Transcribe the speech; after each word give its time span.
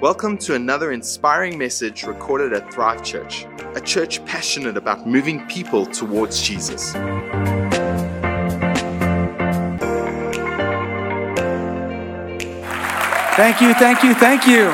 Welcome 0.00 0.38
to 0.38 0.54
another 0.54 0.92
inspiring 0.92 1.58
message 1.58 2.04
recorded 2.04 2.54
at 2.54 2.72
Thrive 2.72 3.04
Church, 3.04 3.44
a 3.74 3.82
church 3.82 4.24
passionate 4.24 4.78
about 4.78 5.06
moving 5.06 5.46
people 5.46 5.84
towards 5.84 6.40
Jesus. 6.40 6.92
Thank 13.34 13.60
you, 13.60 13.74
thank 13.74 14.02
you, 14.02 14.14
thank 14.14 14.46
you. 14.46 14.72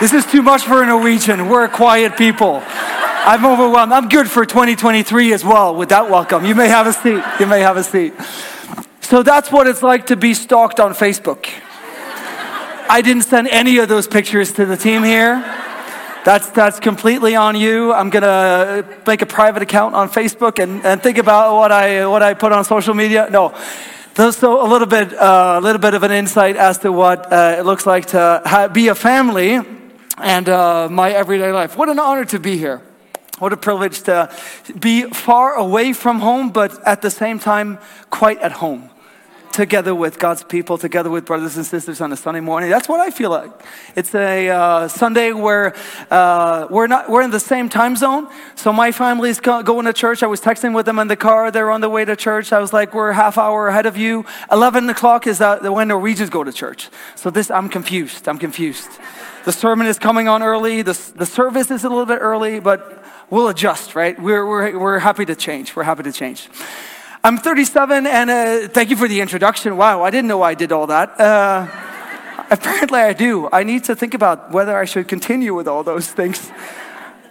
This 0.00 0.14
is 0.14 0.24
too 0.24 0.40
much 0.40 0.62
for 0.62 0.82
a 0.82 0.86
Norwegian. 0.86 1.50
We're 1.50 1.64
a 1.64 1.68
quiet 1.68 2.16
people. 2.16 2.62
I'm 3.26 3.44
overwhelmed. 3.44 3.92
I'm 3.92 4.08
good 4.08 4.30
for 4.30 4.46
2023 4.46 5.32
as 5.32 5.44
well 5.44 5.74
with 5.74 5.88
that 5.88 6.08
welcome. 6.08 6.44
You 6.44 6.54
may 6.54 6.68
have 6.68 6.86
a 6.86 6.92
seat. 6.92 7.24
You 7.40 7.46
may 7.46 7.58
have 7.58 7.76
a 7.76 7.82
seat. 7.82 8.14
So 9.00 9.24
that's 9.24 9.50
what 9.50 9.66
it's 9.66 9.82
like 9.82 10.06
to 10.06 10.16
be 10.16 10.32
stalked 10.32 10.78
on 10.78 10.94
Facebook. 10.94 11.48
I 12.88 13.02
didn't 13.02 13.24
send 13.24 13.48
any 13.48 13.78
of 13.78 13.88
those 13.88 14.06
pictures 14.06 14.52
to 14.52 14.64
the 14.64 14.76
team 14.76 15.02
here. 15.02 15.40
That's, 16.24 16.50
that's 16.50 16.78
completely 16.78 17.34
on 17.34 17.56
you. 17.56 17.92
I'm 17.92 18.10
gonna 18.10 18.84
make 19.08 19.22
a 19.22 19.26
private 19.26 19.60
account 19.60 19.96
on 19.96 20.08
Facebook 20.08 20.62
and, 20.62 20.86
and 20.86 21.02
think 21.02 21.18
about 21.18 21.56
what 21.56 21.72
I, 21.72 22.06
what 22.06 22.22
I 22.22 22.34
put 22.34 22.52
on 22.52 22.64
social 22.64 22.94
media. 22.94 23.26
No. 23.28 23.58
So 24.14 24.64
a 24.64 24.68
little 24.70 24.86
bit, 24.86 25.12
uh, 25.12 25.56
a 25.58 25.60
little 25.60 25.80
bit 25.80 25.94
of 25.94 26.04
an 26.04 26.12
insight 26.12 26.54
as 26.54 26.78
to 26.78 26.92
what 26.92 27.32
uh, 27.32 27.56
it 27.58 27.62
looks 27.64 27.86
like 27.86 28.06
to 28.06 28.42
ha- 28.46 28.68
be 28.68 28.86
a 28.86 28.94
family 28.94 29.58
and 30.18 30.48
uh, 30.48 30.88
my 30.88 31.10
everyday 31.10 31.50
life. 31.50 31.76
What 31.76 31.88
an 31.88 31.98
honor 31.98 32.24
to 32.26 32.38
be 32.38 32.56
here. 32.56 32.82
What 33.38 33.52
a 33.52 33.56
privilege 33.58 34.02
to 34.04 34.30
be 34.78 35.02
far 35.02 35.54
away 35.54 35.92
from 35.92 36.20
home, 36.20 36.50
but 36.50 36.82
at 36.86 37.02
the 37.02 37.10
same 37.10 37.38
time, 37.38 37.78
quite 38.08 38.38
at 38.38 38.52
home. 38.52 38.88
Together 39.52 39.94
with 39.94 40.18
God's 40.18 40.42
people, 40.42 40.76
together 40.76 41.08
with 41.08 41.24
brothers 41.24 41.56
and 41.56 41.64
sisters 41.64 42.02
on 42.02 42.12
a 42.12 42.16
Sunday 42.16 42.40
morning. 42.40 42.68
That's 42.68 42.88
what 42.88 43.00
I 43.00 43.10
feel 43.10 43.30
like. 43.30 43.50
It's 43.94 44.14
a 44.14 44.50
uh, 44.50 44.88
Sunday 44.88 45.32
where 45.32 45.74
uh, 46.10 46.66
we're 46.70 46.86
not 46.86 47.08
we're 47.08 47.22
in 47.22 47.30
the 47.30 47.40
same 47.40 47.70
time 47.70 47.96
zone. 47.96 48.28
So 48.54 48.70
my 48.70 48.92
family's 48.92 49.40
go- 49.40 49.62
going 49.62 49.86
to 49.86 49.94
church. 49.94 50.22
I 50.22 50.26
was 50.26 50.42
texting 50.42 50.74
with 50.74 50.84
them 50.84 50.98
in 50.98 51.08
the 51.08 51.16
car. 51.16 51.50
They're 51.50 51.70
on 51.70 51.80
the 51.80 51.88
way 51.88 52.04
to 52.04 52.16
church. 52.16 52.52
I 52.52 52.58
was 52.58 52.74
like, 52.74 52.92
"We're 52.92 53.12
half 53.12 53.38
hour 53.38 53.68
ahead 53.68 53.86
of 53.86 53.96
you." 53.96 54.26
Eleven 54.52 54.90
o'clock 54.90 55.26
is 55.26 55.40
uh, 55.40 55.58
when 55.60 55.88
Norwegians 55.88 56.28
go 56.28 56.44
to 56.44 56.52
church. 56.52 56.90
So 57.14 57.30
this, 57.30 57.50
I'm 57.50 57.70
confused. 57.70 58.28
I'm 58.28 58.38
confused. 58.38 58.90
The 59.46 59.52
sermon 59.52 59.86
is 59.86 59.98
coming 59.98 60.26
on 60.26 60.42
early. 60.42 60.82
The, 60.82 61.00
the 61.14 61.24
service 61.24 61.70
is 61.70 61.84
a 61.84 61.88
little 61.88 62.04
bit 62.04 62.18
early, 62.20 62.58
but 62.58 62.95
we'll 63.30 63.48
adjust, 63.48 63.94
right? 63.94 64.18
We're, 64.20 64.46
we're, 64.46 64.78
we're 64.78 64.98
happy 64.98 65.24
to 65.26 65.34
change. 65.34 65.74
We're 65.74 65.84
happy 65.84 66.02
to 66.04 66.12
change. 66.12 66.48
I'm 67.24 67.38
37, 67.38 68.06
and 68.06 68.30
uh, 68.30 68.68
thank 68.68 68.90
you 68.90 68.96
for 68.96 69.08
the 69.08 69.20
introduction. 69.20 69.76
Wow, 69.76 70.04
I 70.04 70.10
didn't 70.10 70.28
know 70.28 70.42
I 70.42 70.54
did 70.54 70.70
all 70.70 70.86
that. 70.86 71.20
Uh, 71.20 71.66
apparently, 72.50 73.00
I 73.00 73.12
do. 73.12 73.48
I 73.52 73.64
need 73.64 73.84
to 73.84 73.96
think 73.96 74.14
about 74.14 74.52
whether 74.52 74.76
I 74.76 74.84
should 74.84 75.08
continue 75.08 75.54
with 75.54 75.66
all 75.66 75.82
those 75.82 76.08
things. 76.08 76.50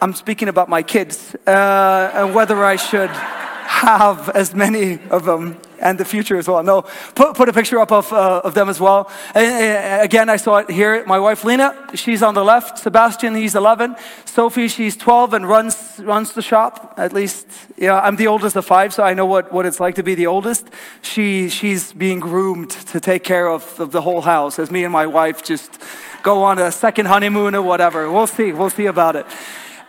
I'm 0.02 0.14
speaking 0.14 0.50
about 0.50 0.68
my 0.68 0.84
kids 0.84 1.36
uh, 1.48 2.12
and 2.14 2.36
whether 2.36 2.64
I 2.66 2.76
should 2.76 3.10
have 3.10 4.30
as 4.30 4.54
many 4.54 5.00
of 5.10 5.24
them 5.26 5.58
and 5.86 6.00
the 6.00 6.04
future 6.04 6.36
as 6.36 6.48
well. 6.48 6.64
No, 6.64 6.82
put, 7.14 7.36
put 7.36 7.48
a 7.48 7.54
picture 7.54 7.80
up 7.80 7.92
of, 7.92 8.12
uh, 8.12 8.42
of 8.44 8.56
them 8.56 8.70
as 8.70 8.80
well. 8.80 9.10
And, 9.36 10.04
again, 10.04 10.30
I 10.30 10.38
saw 10.38 10.58
it 10.58 10.70
here. 10.72 11.06
My 11.06 11.20
wife 11.20 11.46
Lena, 11.46 11.76
she's 11.94 12.24
on 12.24 12.34
the 12.34 12.44
left. 12.44 12.80
Sebastian, 12.80 13.36
he's 13.36 13.54
11. 13.54 13.96
Sophie, 14.26 14.68
she's 14.68 14.98
12 14.98 15.36
and 15.36 15.48
runs, 15.48 16.00
runs 16.00 16.34
the 16.34 16.42
shop. 16.42 16.96
At 16.98 17.14
least, 17.14 17.48
yeah, 17.78 18.00
I'm 18.00 18.16
the 18.16 18.26
oldest 18.26 18.56
of 18.56 18.66
five, 18.66 18.96
so 18.96 19.04
I 19.04 19.14
know 19.14 19.28
what, 19.28 19.54
what 19.54 19.68
it's 19.68 19.80
like 19.80 19.96
to 19.96 20.04
be 20.04 20.16
the 20.16 20.26
oldest. 20.26 20.68
She, 21.04 21.50
she's 21.50 21.94
being 21.94 22.20
groomed 22.20 22.72
to 22.72 23.00
take 23.00 23.24
care 23.24 23.48
of, 23.48 23.80
of 23.80 23.92
the 23.92 24.02
whole 24.02 24.22
house 24.22 24.58
as 24.58 24.72
me 24.72 24.84
and 24.84 24.92
my 24.92 25.06
wife 25.06 25.44
just 25.44 25.80
go 26.24 26.42
on 26.42 26.58
a 26.58 26.72
second 26.72 27.06
honeymoon 27.06 27.54
or 27.54 27.62
whatever. 27.62 28.12
We'll 28.12 28.26
see. 28.26 28.52
We'll 28.52 28.72
see 28.72 28.88
about 28.88 29.16
it. 29.16 29.28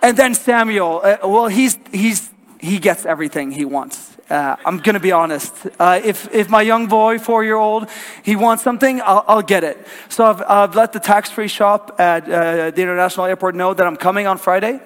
And 0.02 0.14
then 0.14 0.34
Samuel, 0.34 1.00
uh, 1.02 1.16
well, 1.22 1.48
he's, 1.48 1.78
he's, 1.90 2.30
he 2.60 2.78
gets 2.78 3.06
everything 3.06 3.50
he 3.50 3.64
wants. 3.64 4.05
Uh, 4.28 4.56
I'm 4.64 4.78
going 4.78 4.94
to 4.94 5.00
be 5.00 5.12
honest. 5.12 5.54
Uh, 5.78 6.00
if, 6.02 6.32
if 6.34 6.48
my 6.48 6.62
young 6.62 6.88
boy, 6.88 7.18
four 7.18 7.44
year 7.44 7.56
old, 7.56 7.88
he 8.24 8.34
wants 8.34 8.64
something, 8.64 9.00
I'll, 9.02 9.24
I'll 9.28 9.42
get 9.42 9.62
it. 9.62 9.86
So 10.08 10.24
I've, 10.24 10.42
I've 10.42 10.74
let 10.74 10.92
the 10.92 10.98
tax 10.98 11.30
free 11.30 11.46
shop 11.46 12.00
at 12.00 12.24
uh, 12.24 12.70
the 12.70 12.82
international 12.82 13.26
airport 13.26 13.54
know 13.54 13.72
that 13.72 13.86
I'm 13.86 13.96
coming 13.96 14.26
on 14.26 14.38
Friday 14.38 14.80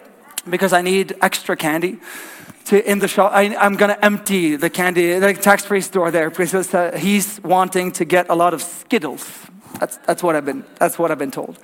because 0.48 0.74
I 0.74 0.82
need 0.82 1.16
extra 1.22 1.56
candy. 1.56 1.98
To, 2.66 2.90
in 2.90 2.98
the 2.98 3.08
shop, 3.08 3.32
I, 3.32 3.44
am 3.44 3.76
going 3.76 3.88
to 3.88 4.04
empty 4.04 4.56
the 4.56 4.68
candy, 4.68 5.18
the 5.18 5.32
tax 5.32 5.64
free 5.64 5.80
store 5.80 6.10
there 6.10 6.28
because 6.28 6.74
uh, 6.74 6.96
he's 6.98 7.42
wanting 7.42 7.92
to 7.92 8.04
get 8.04 8.28
a 8.28 8.34
lot 8.34 8.52
of 8.52 8.60
Skittles. 8.60 9.26
That's, 9.78 9.96
that's, 9.98 10.22
what, 10.22 10.36
I've 10.36 10.44
been, 10.44 10.64
that's 10.78 10.98
what 10.98 11.10
I've 11.10 11.18
been 11.18 11.30
told. 11.30 11.58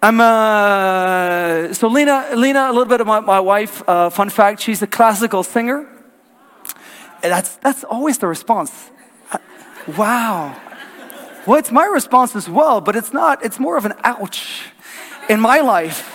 I'm 0.00 0.20
uh, 0.20 1.74
so 1.74 1.88
Lena. 1.88 2.28
Lena, 2.36 2.68
a 2.68 2.72
little 2.72 2.84
bit 2.84 3.00
of 3.00 3.08
my, 3.08 3.18
my 3.18 3.40
wife. 3.40 3.82
Uh, 3.88 4.10
fun 4.10 4.30
fact: 4.30 4.60
she's 4.60 4.80
a 4.80 4.86
classical 4.86 5.42
singer. 5.42 5.88
That's 7.22 7.56
that's 7.56 7.84
always 7.84 8.18
the 8.18 8.26
response. 8.26 8.90
Wow. 9.96 10.54
Well, 11.46 11.58
it's 11.58 11.72
my 11.72 11.86
response 11.86 12.36
as 12.36 12.48
well, 12.48 12.80
but 12.80 12.94
it's 12.94 13.12
not. 13.12 13.44
It's 13.44 13.58
more 13.58 13.76
of 13.78 13.86
an 13.86 13.94
ouch 14.04 14.66
in 15.28 15.40
my 15.40 15.60
life 15.60 16.14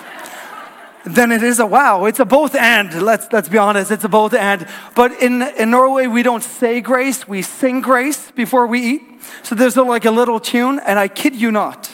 than 1.06 1.32
it 1.32 1.42
is 1.42 1.60
a 1.60 1.66
wow. 1.66 2.06
It's 2.06 2.20
a 2.20 2.26
both 2.26 2.56
and. 2.56 3.02
Let's 3.02 3.28
let's 3.32 3.50
be 3.50 3.58
honest. 3.58 3.92
It's 3.92 4.04
a 4.04 4.10
both 4.10 4.34
and. 4.34 4.68
But 4.96 5.12
in 5.22 5.42
in 5.42 5.72
Norway, 5.72 6.08
we 6.08 6.24
don't 6.24 6.44
say 6.44 6.82
grace. 6.82 7.28
We 7.28 7.42
sing 7.42 7.82
grace 7.82 8.32
before 8.32 8.68
we 8.68 8.80
eat. 8.80 9.02
So 9.42 9.56
there's 9.56 9.76
a, 9.78 9.84
like 9.84 10.06
a 10.06 10.12
little 10.12 10.40
tune, 10.40 10.80
and 10.86 11.00
I 11.00 11.08
kid 11.08 11.36
you 11.36 11.52
not. 11.52 11.90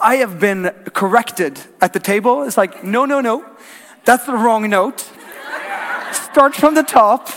I 0.00 0.16
have 0.16 0.38
been 0.38 0.70
corrected 0.92 1.58
at 1.80 1.92
the 1.92 2.00
table. 2.00 2.42
It's 2.44 2.56
like, 2.56 2.84
no, 2.84 3.06
no, 3.06 3.20
no, 3.20 3.44
that's 4.04 4.26
the 4.26 4.32
wrong 4.34 4.68
note. 4.68 5.10
Start 6.12 6.54
from 6.54 6.74
the 6.74 6.82
top 6.82 7.30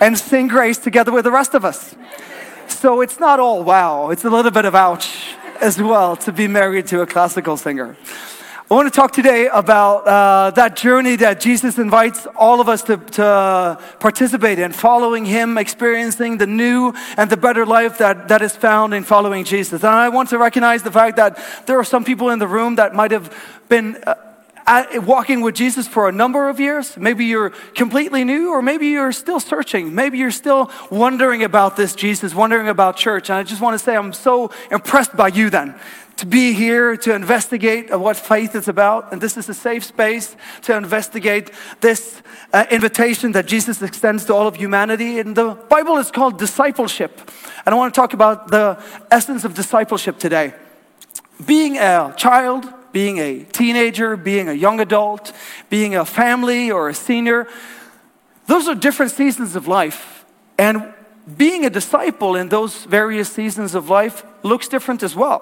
and 0.00 0.18
sing 0.18 0.48
grace 0.48 0.78
together 0.78 1.12
with 1.12 1.24
the 1.24 1.30
rest 1.30 1.54
of 1.54 1.64
us. 1.64 1.94
So 2.68 3.00
it's 3.00 3.18
not 3.18 3.40
all 3.40 3.64
wow, 3.64 4.10
it's 4.10 4.24
a 4.24 4.30
little 4.30 4.50
bit 4.50 4.64
of 4.64 4.74
ouch 4.74 5.34
as 5.60 5.80
well 5.80 6.16
to 6.16 6.32
be 6.32 6.46
married 6.46 6.86
to 6.88 7.00
a 7.00 7.06
classical 7.06 7.56
singer. 7.56 7.96
I 8.70 8.74
want 8.74 8.86
to 8.86 8.94
talk 8.94 9.12
today 9.12 9.48
about 9.50 10.06
uh, 10.06 10.50
that 10.50 10.76
journey 10.76 11.16
that 11.16 11.40
Jesus 11.40 11.78
invites 11.78 12.26
all 12.36 12.60
of 12.60 12.68
us 12.68 12.82
to, 12.82 12.98
to, 12.98 13.80
participate 13.98 14.58
in, 14.58 14.72
following 14.72 15.24
Him, 15.24 15.56
experiencing 15.56 16.36
the 16.36 16.46
new 16.46 16.92
and 17.16 17.30
the 17.30 17.38
better 17.38 17.64
life 17.64 17.96
that, 17.96 18.28
that 18.28 18.42
is 18.42 18.54
found 18.54 18.92
in 18.92 19.04
following 19.04 19.44
Jesus. 19.44 19.82
And 19.82 19.94
I 19.94 20.10
want 20.10 20.28
to 20.28 20.38
recognize 20.38 20.82
the 20.82 20.92
fact 20.92 21.16
that 21.16 21.38
there 21.64 21.78
are 21.78 21.84
some 21.84 22.04
people 22.04 22.28
in 22.28 22.40
the 22.40 22.46
room 22.46 22.76
that 22.76 22.94
might 22.94 23.10
have 23.10 23.34
been. 23.70 23.96
Uh, 24.06 24.16
walking 25.06 25.40
with 25.40 25.54
Jesus 25.54 25.88
for 25.88 26.08
a 26.08 26.12
number 26.12 26.48
of 26.48 26.60
years. 26.60 26.96
Maybe 26.96 27.24
you're 27.24 27.50
completely 27.74 28.24
new, 28.24 28.52
or 28.52 28.62
maybe 28.62 28.88
you're 28.88 29.12
still 29.12 29.40
searching. 29.40 29.94
Maybe 29.94 30.18
you're 30.18 30.30
still 30.30 30.70
wondering 30.90 31.42
about 31.42 31.76
this 31.76 31.94
Jesus, 31.94 32.34
wondering 32.34 32.68
about 32.68 32.96
church. 32.96 33.30
And 33.30 33.38
I 33.38 33.42
just 33.42 33.62
want 33.62 33.74
to 33.74 33.78
say 33.78 33.96
I'm 33.96 34.12
so 34.12 34.50
impressed 34.70 35.16
by 35.16 35.28
you 35.28 35.50
then 35.50 35.74
to 36.18 36.26
be 36.26 36.52
here 36.52 36.96
to 36.96 37.14
investigate 37.14 37.96
what 37.96 38.16
faith 38.16 38.56
is 38.56 38.66
about. 38.66 39.12
And 39.12 39.20
this 39.20 39.36
is 39.36 39.48
a 39.48 39.54
safe 39.54 39.84
space 39.84 40.36
to 40.62 40.76
investigate 40.76 41.52
this 41.80 42.22
uh, 42.52 42.66
invitation 42.70 43.32
that 43.32 43.46
Jesus 43.46 43.80
extends 43.82 44.24
to 44.24 44.34
all 44.34 44.48
of 44.48 44.56
humanity. 44.56 45.20
And 45.20 45.36
the 45.36 45.54
Bible 45.68 45.96
is 45.98 46.10
called 46.10 46.38
discipleship. 46.38 47.30
And 47.64 47.72
I 47.74 47.78
want 47.78 47.94
to 47.94 48.00
talk 48.00 48.14
about 48.14 48.48
the 48.48 48.82
essence 49.12 49.44
of 49.44 49.54
discipleship 49.54 50.18
today. 50.18 50.54
Being 51.46 51.78
a 51.78 52.12
child, 52.16 52.66
being 52.98 53.18
a 53.18 53.44
teenager, 53.44 54.16
being 54.16 54.48
a 54.48 54.52
young 54.52 54.80
adult, 54.80 55.32
being 55.70 55.94
a 55.94 56.04
family 56.04 56.68
or 56.68 56.88
a 56.88 56.94
senior, 56.94 57.46
those 58.46 58.66
are 58.66 58.74
different 58.74 59.12
seasons 59.12 59.54
of 59.54 59.68
life. 59.68 60.24
And 60.58 60.92
being 61.36 61.64
a 61.64 61.70
disciple 61.70 62.34
in 62.34 62.48
those 62.48 62.86
various 62.86 63.28
seasons 63.30 63.76
of 63.76 63.88
life 63.88 64.24
looks 64.42 64.66
different 64.66 65.04
as 65.04 65.14
well. 65.14 65.40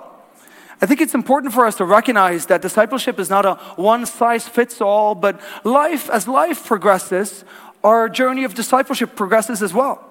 I 0.82 0.84
think 0.86 1.00
it's 1.00 1.14
important 1.14 1.54
for 1.54 1.64
us 1.64 1.76
to 1.76 1.86
recognize 1.86 2.44
that 2.50 2.60
discipleship 2.60 3.18
is 3.18 3.30
not 3.30 3.46
a 3.46 3.54
one 3.76 4.04
size 4.04 4.46
fits 4.46 4.82
all, 4.82 5.14
but 5.14 5.40
life, 5.64 6.10
as 6.10 6.28
life 6.28 6.66
progresses, 6.66 7.42
our 7.82 8.10
journey 8.10 8.44
of 8.44 8.52
discipleship 8.52 9.16
progresses 9.16 9.62
as 9.62 9.72
well. 9.72 10.05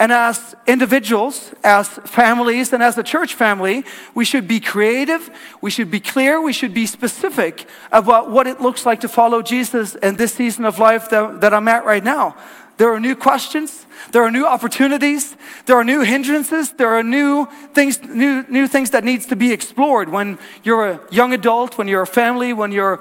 And 0.00 0.12
as 0.12 0.54
individuals, 0.66 1.52
as 1.64 1.88
families, 1.88 2.72
and 2.72 2.82
as 2.82 2.96
a 2.98 3.02
church 3.02 3.34
family, 3.34 3.84
we 4.14 4.24
should 4.24 4.46
be 4.46 4.60
creative, 4.60 5.28
we 5.60 5.70
should 5.70 5.90
be 5.90 5.98
clear, 5.98 6.40
we 6.40 6.52
should 6.52 6.72
be 6.72 6.86
specific 6.86 7.66
about 7.90 8.30
what 8.30 8.46
it 8.46 8.60
looks 8.60 8.86
like 8.86 9.00
to 9.00 9.08
follow 9.08 9.42
Jesus 9.42 9.96
in 9.96 10.14
this 10.14 10.34
season 10.34 10.64
of 10.64 10.78
life 10.78 11.10
that, 11.10 11.40
that 11.40 11.52
I'm 11.52 11.66
at 11.66 11.84
right 11.84 12.04
now. 12.04 12.36
There 12.76 12.92
are 12.94 13.00
new 13.00 13.16
questions, 13.16 13.86
there 14.12 14.22
are 14.22 14.30
new 14.30 14.46
opportunities, 14.46 15.36
there 15.66 15.76
are 15.76 15.82
new 15.82 16.02
hindrances, 16.02 16.70
there 16.70 16.94
are 16.94 17.02
new 17.02 17.48
things, 17.74 18.00
new, 18.04 18.44
new 18.48 18.68
things 18.68 18.90
that 18.90 19.02
needs 19.02 19.26
to 19.26 19.36
be 19.36 19.52
explored 19.52 20.08
when 20.10 20.38
you're 20.62 20.88
a 20.90 21.00
young 21.10 21.32
adult, 21.32 21.76
when 21.76 21.88
you're 21.88 22.02
a 22.02 22.06
family, 22.06 22.52
when 22.52 22.70
you're 22.70 23.00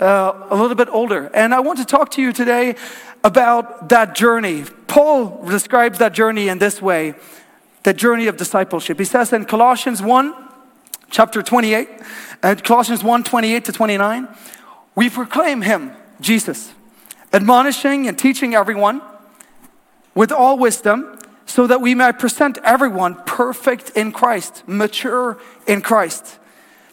uh, 0.00 0.46
a 0.50 0.56
little 0.56 0.76
bit 0.76 0.88
older. 0.90 1.30
And 1.34 1.54
I 1.54 1.60
want 1.60 1.78
to 1.78 1.84
talk 1.84 2.10
to 2.12 2.22
you 2.22 2.32
today 2.32 2.76
about 3.24 3.88
that 3.88 4.14
journey. 4.14 4.64
Paul 4.86 5.44
describes 5.46 5.98
that 5.98 6.12
journey 6.12 6.48
in 6.48 6.58
this 6.58 6.80
way 6.80 7.14
the 7.84 7.94
journey 7.94 8.26
of 8.26 8.36
discipleship. 8.36 8.98
He 8.98 9.04
says 9.04 9.32
in 9.32 9.44
Colossians 9.44 10.02
1, 10.02 10.34
chapter 11.10 11.42
28, 11.42 11.88
uh, 12.42 12.54
Colossians 12.62 13.02
1 13.02 13.24
28 13.24 13.64
to 13.64 13.72
29, 13.72 14.28
we 14.94 15.08
proclaim 15.08 15.62
him, 15.62 15.92
Jesus, 16.20 16.72
admonishing 17.32 18.06
and 18.08 18.18
teaching 18.18 18.54
everyone 18.54 19.00
with 20.14 20.32
all 20.32 20.58
wisdom, 20.58 21.18
so 21.46 21.66
that 21.66 21.80
we 21.80 21.94
may 21.94 22.12
present 22.12 22.58
everyone 22.62 23.14
perfect 23.24 23.90
in 23.90 24.12
Christ, 24.12 24.64
mature 24.66 25.38
in 25.66 25.80
Christ. 25.80 26.38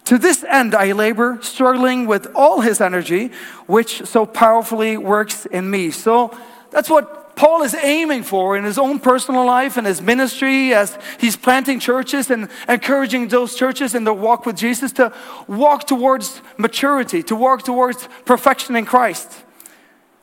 To 0.05 0.17
this 0.19 0.43
end, 0.43 0.75
I 0.75 0.91
labor, 0.91 1.39
struggling 1.41 2.05
with 2.05 2.27
all 2.35 2.61
his 2.61 2.79
energy, 2.79 3.31
which 3.65 4.05
so 4.05 4.25
powerfully 4.25 4.97
works 4.97 5.45
in 5.47 5.69
me. 5.69 5.91
So 5.91 6.37
that's 6.69 6.89
what 6.89 7.35
Paul 7.35 7.63
is 7.63 7.75
aiming 7.75 8.23
for 8.23 8.55
in 8.55 8.63
his 8.63 8.77
own 8.77 8.99
personal 8.99 9.45
life 9.45 9.77
and 9.77 9.85
his 9.85 10.01
ministry 10.01 10.73
as 10.73 10.97
he's 11.19 11.35
planting 11.35 11.79
churches 11.79 12.31
and 12.31 12.49
encouraging 12.69 13.27
those 13.27 13.55
churches 13.55 13.93
in 13.93 14.03
their 14.03 14.13
walk 14.13 14.45
with 14.45 14.55
Jesus 14.55 14.91
to 14.93 15.11
walk 15.47 15.85
towards 15.87 16.41
maturity, 16.57 17.23
to 17.23 17.35
walk 17.35 17.63
towards 17.63 18.07
perfection 18.25 18.75
in 18.75 18.85
Christ. 18.85 19.43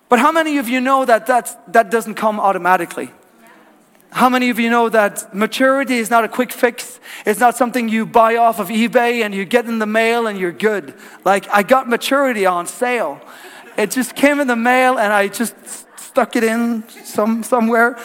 But 0.08 0.20
how 0.20 0.32
many 0.32 0.58
of 0.58 0.69
you 0.69 0.81
know 0.81 1.05
that 1.05 1.26
that 1.26 1.90
doesn't 1.90 2.14
come 2.14 2.38
automatically? 2.38 3.11
How 4.12 4.28
many 4.28 4.50
of 4.50 4.58
you 4.58 4.68
know 4.68 4.90
that 4.90 5.34
maturity 5.34 5.96
is 5.96 6.10
not 6.10 6.22
a 6.22 6.28
quick 6.28 6.52
fix? 6.52 7.00
It's 7.24 7.40
not 7.40 7.56
something 7.56 7.88
you 7.88 8.04
buy 8.04 8.36
off 8.36 8.60
of 8.60 8.68
eBay 8.68 9.24
and 9.24 9.34
you 9.34 9.46
get 9.46 9.64
in 9.64 9.78
the 9.78 9.86
mail 9.86 10.26
and 10.26 10.38
you're 10.38 10.52
good. 10.52 10.92
Like, 11.24 11.48
I 11.48 11.62
got 11.62 11.88
maturity 11.88 12.44
on 12.44 12.66
sale. 12.66 13.22
It 13.78 13.90
just 13.90 14.14
came 14.14 14.38
in 14.38 14.48
the 14.48 14.56
mail 14.56 14.98
and 14.98 15.14
I 15.14 15.28
just 15.28 15.54
stuck 15.96 16.36
it 16.36 16.44
in 16.44 16.86
some, 16.90 17.42
somewhere 17.42 17.98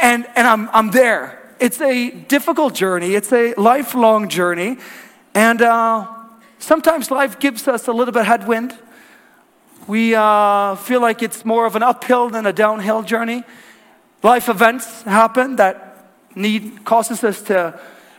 and, 0.00 0.26
and 0.34 0.48
I'm, 0.48 0.68
I'm 0.72 0.90
there. 0.90 1.38
It's 1.60 1.80
a 1.80 2.10
difficult 2.10 2.74
journey, 2.74 3.14
it's 3.14 3.32
a 3.32 3.54
lifelong 3.54 4.28
journey. 4.28 4.78
And 5.32 5.62
uh, 5.62 6.08
sometimes 6.58 7.12
life 7.12 7.38
gives 7.38 7.68
us 7.68 7.86
a 7.86 7.92
little 7.92 8.12
bit 8.12 8.22
of 8.22 8.26
headwind. 8.26 8.76
We 9.86 10.16
uh, 10.16 10.74
feel 10.74 11.00
like 11.00 11.22
it's 11.22 11.44
more 11.44 11.66
of 11.66 11.76
an 11.76 11.84
uphill 11.84 12.30
than 12.30 12.46
a 12.46 12.52
downhill 12.52 13.02
journey. 13.02 13.44
Life 14.22 14.48
events 14.48 15.02
happen 15.02 15.56
that 15.56 16.06
need 16.36 16.84
causes 16.84 17.24
us 17.24 17.42
to 17.42 17.78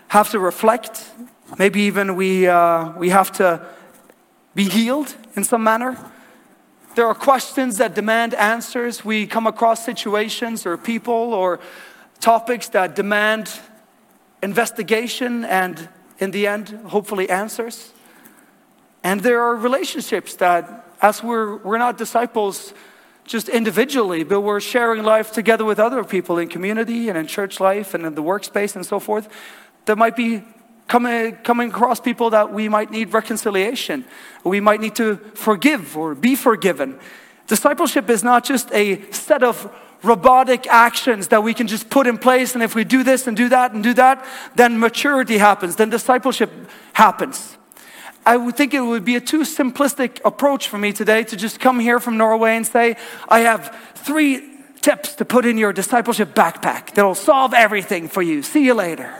have 0.09 0.29
to 0.31 0.39
reflect. 0.39 1.09
Maybe 1.57 1.81
even 1.83 2.17
we, 2.17 2.45
uh, 2.45 2.91
we 2.97 3.09
have 3.09 3.31
to 3.33 3.65
be 4.53 4.65
healed 4.65 5.15
in 5.35 5.45
some 5.45 5.63
manner. 5.63 5.97
There 6.95 7.07
are 7.07 7.15
questions 7.15 7.77
that 7.77 7.95
demand 7.95 8.33
answers. 8.33 9.05
We 9.05 9.25
come 9.27 9.47
across 9.47 9.85
situations 9.85 10.65
or 10.65 10.77
people 10.77 11.33
or 11.33 11.61
topics 12.19 12.67
that 12.69 12.95
demand 12.95 13.49
investigation 14.41 15.45
and, 15.45 15.87
in 16.19 16.31
the 16.31 16.47
end, 16.47 16.69
hopefully 16.87 17.29
answers. 17.29 17.93
And 19.03 19.21
there 19.21 19.41
are 19.41 19.55
relationships 19.55 20.35
that, 20.35 20.85
as 21.01 21.23
we're, 21.23 21.57
we're 21.57 21.77
not 21.77 21.97
disciples, 21.97 22.73
just 23.25 23.49
individually, 23.49 24.23
but 24.23 24.41
we're 24.41 24.59
sharing 24.59 25.03
life 25.03 25.31
together 25.31 25.65
with 25.65 25.79
other 25.79 26.03
people 26.03 26.37
in 26.37 26.49
community 26.49 27.09
and 27.09 27.17
in 27.17 27.27
church 27.27 27.59
life 27.59 27.93
and 27.93 28.05
in 28.05 28.15
the 28.15 28.23
workspace 28.23 28.75
and 28.75 28.85
so 28.85 28.99
forth. 28.99 29.29
There 29.85 29.95
might 29.95 30.15
be 30.15 30.43
coming, 30.87 31.35
coming 31.37 31.69
across 31.69 31.99
people 31.99 32.29
that 32.31 32.53
we 32.53 32.69
might 32.69 32.91
need 32.91 33.13
reconciliation, 33.13 34.05
we 34.43 34.59
might 34.59 34.81
need 34.81 34.95
to 34.95 35.15
forgive 35.33 35.97
or 35.97 36.15
be 36.15 36.35
forgiven. 36.35 36.99
Discipleship 37.47 38.09
is 38.09 38.23
not 38.23 38.43
just 38.43 38.71
a 38.71 39.09
set 39.11 39.43
of 39.43 39.73
robotic 40.03 40.67
actions 40.67 41.29
that 41.29 41.43
we 41.43 41.53
can 41.53 41.67
just 41.67 41.89
put 41.89 42.07
in 42.07 42.17
place, 42.17 42.53
and 42.53 42.63
if 42.63 42.75
we 42.75 42.83
do 42.83 43.03
this 43.03 43.25
and 43.25 43.37
do 43.37 43.47
that 43.49 43.73
and 43.73 43.83
do 43.83 43.93
that, 43.93 44.25
then 44.55 44.79
maturity 44.79 45.37
happens, 45.37 45.77
then 45.77 45.89
discipleship 45.89 46.51
happens. 46.91 47.57
I 48.25 48.37
would 48.37 48.55
think 48.55 48.73
it 48.73 48.81
would 48.81 49.05
be 49.05 49.15
a 49.15 49.21
too 49.21 49.41
simplistic 49.41 50.21
approach 50.23 50.67
for 50.67 50.77
me 50.77 50.93
today 50.93 51.23
to 51.25 51.35
just 51.35 51.59
come 51.59 51.79
here 51.79 51.99
from 51.99 52.17
Norway 52.17 52.55
and 52.55 52.65
say, 52.65 52.95
I 53.27 53.41
have 53.41 53.77
three 53.95 54.49
tips 54.81 55.15
to 55.15 55.25
put 55.25 55.45
in 55.45 55.57
your 55.57 55.73
discipleship 55.73 56.33
backpack 56.33 56.93
that'll 56.93 57.15
solve 57.15 57.53
everything 57.53 58.07
for 58.07 58.21
you. 58.21 58.41
See 58.41 58.65
you 58.65 58.73
later. 58.73 59.13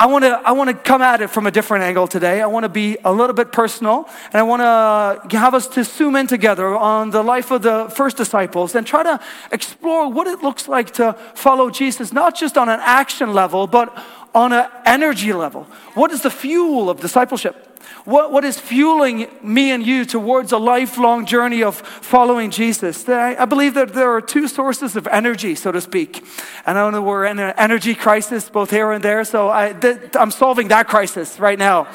I 0.00 0.06
want 0.06 0.24
to 0.24 0.30
I 0.30 0.52
want 0.52 0.70
to 0.70 0.74
come 0.74 1.02
at 1.02 1.20
it 1.20 1.28
from 1.28 1.46
a 1.46 1.50
different 1.50 1.84
angle 1.84 2.08
today. 2.08 2.40
I 2.40 2.46
want 2.46 2.64
to 2.64 2.70
be 2.70 2.96
a 3.04 3.12
little 3.12 3.34
bit 3.34 3.52
personal 3.52 4.08
and 4.32 4.36
I 4.36 4.42
want 4.44 4.62
to 4.62 5.38
have 5.38 5.52
us 5.52 5.66
to 5.68 5.84
zoom 5.84 6.16
in 6.16 6.26
together 6.26 6.74
on 6.74 7.10
the 7.10 7.22
life 7.22 7.50
of 7.50 7.60
the 7.60 7.92
first 7.94 8.16
disciples 8.16 8.74
and 8.74 8.86
try 8.86 9.02
to 9.02 9.20
explore 9.52 10.10
what 10.10 10.26
it 10.26 10.42
looks 10.42 10.68
like 10.68 10.92
to 10.92 11.12
follow 11.34 11.68
Jesus 11.68 12.14
not 12.14 12.34
just 12.34 12.56
on 12.56 12.70
an 12.70 12.80
action 12.82 13.34
level 13.34 13.66
but 13.66 13.94
on 14.34 14.52
an 14.52 14.68
energy 14.84 15.32
level. 15.32 15.64
What 15.94 16.12
is 16.12 16.22
the 16.22 16.30
fuel 16.30 16.88
of 16.88 17.00
discipleship? 17.00 17.66
What, 18.04 18.32
what 18.32 18.44
is 18.44 18.58
fueling 18.58 19.28
me 19.42 19.72
and 19.72 19.84
you 19.84 20.04
towards 20.04 20.52
a 20.52 20.58
lifelong 20.58 21.26
journey 21.26 21.62
of 21.62 21.76
following 21.76 22.50
Jesus? 22.50 23.08
I, 23.08 23.44
believe 23.44 23.74
that 23.74 23.92
there 23.92 24.10
are 24.10 24.20
two 24.20 24.48
sources 24.48 24.96
of 24.96 25.06
energy, 25.08 25.54
so 25.54 25.72
to 25.72 25.80
speak. 25.80 26.24
And 26.66 26.78
I 26.78 26.90
know 26.90 27.02
we're 27.02 27.26
in 27.26 27.38
an 27.38 27.54
energy 27.56 27.94
crisis 27.94 28.48
both 28.48 28.70
here 28.70 28.92
and 28.92 29.02
there, 29.02 29.24
so 29.24 29.48
I, 29.48 29.74
am 30.14 30.30
solving 30.30 30.68
that 30.68 30.88
crisis 30.88 31.38
right 31.38 31.58
now. 31.58 31.88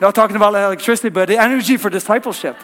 Not 0.00 0.14
talking 0.14 0.36
about 0.36 0.54
electricity, 0.54 1.08
but 1.08 1.28
energy 1.30 1.76
for 1.76 1.90
discipleship. 1.90 2.56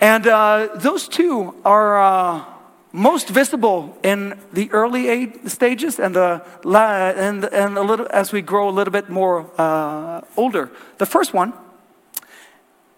And 0.00 0.26
uh, 0.26 0.68
those 0.76 1.08
two 1.08 1.54
are. 1.64 2.02
Uh, 2.02 2.44
most 2.92 3.28
visible 3.28 3.96
in 4.02 4.38
the 4.52 4.70
early 4.72 5.32
stages 5.48 6.00
and, 6.00 6.14
the, 6.14 6.42
and, 6.64 7.44
and 7.44 7.78
a 7.78 7.82
little, 7.82 8.06
as 8.10 8.32
we 8.32 8.42
grow 8.42 8.68
a 8.68 8.70
little 8.70 8.92
bit 8.92 9.08
more 9.08 9.50
uh, 9.58 10.20
older. 10.36 10.70
The 10.98 11.06
first 11.06 11.32
one, 11.32 11.52